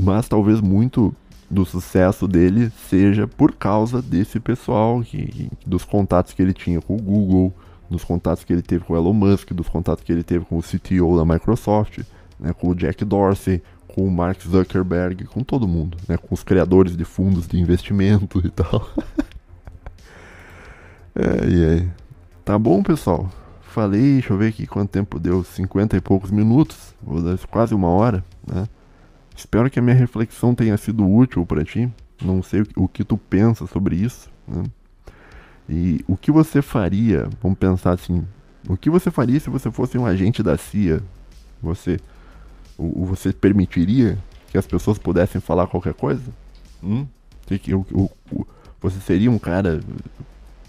[0.00, 1.12] mas talvez muito
[1.50, 6.94] do sucesso dele seja por causa desse pessoal, que, dos contatos que ele tinha com
[6.94, 7.52] o Google,
[7.90, 10.56] dos contatos que ele teve com o Elon Musk, dos contatos que ele teve com
[10.56, 11.98] o CTO da Microsoft,
[12.38, 16.44] né, com o Jack Dorsey, com o Mark Zuckerberg, com todo mundo, né, com os
[16.44, 18.88] criadores de fundos de investimento e tal.
[21.18, 21.88] é, aí.
[22.44, 23.28] Tá bom, pessoal?
[23.60, 27.74] Falei, deixa eu ver aqui quanto tempo deu, 50 e poucos minutos, vou dar quase
[27.74, 28.66] uma hora, né?
[29.36, 31.88] Espero que a minha reflexão tenha sido útil para ti.
[32.20, 34.28] Não sei o que tu pensa sobre isso.
[34.48, 34.64] Né?
[35.68, 37.28] E o que você faria?
[37.40, 38.26] Vamos pensar assim:
[38.68, 41.00] o que você faria se você fosse um agente da CIA?
[41.62, 42.00] Você,
[42.76, 44.18] o, você permitiria
[44.50, 46.32] que as pessoas pudessem falar qualquer coisa?
[46.82, 47.06] Hum?
[48.80, 49.80] Você seria um cara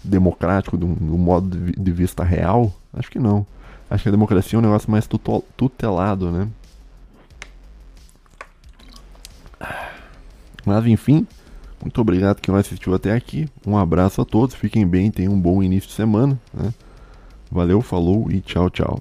[0.02, 2.72] democrático do modo de, de, vista real?
[2.92, 3.46] Acho que não.
[3.88, 5.08] Acho que a democracia é um negócio mais
[5.56, 6.48] tutelado, né?
[10.64, 11.26] Mas enfim,
[11.82, 13.48] muito obrigado quem assistiu até aqui.
[13.66, 16.38] Um abraço a todos, fiquem bem, tenham um bom início de semana.
[16.52, 16.72] Né?
[17.50, 19.00] Valeu, falou e tchau, tchau.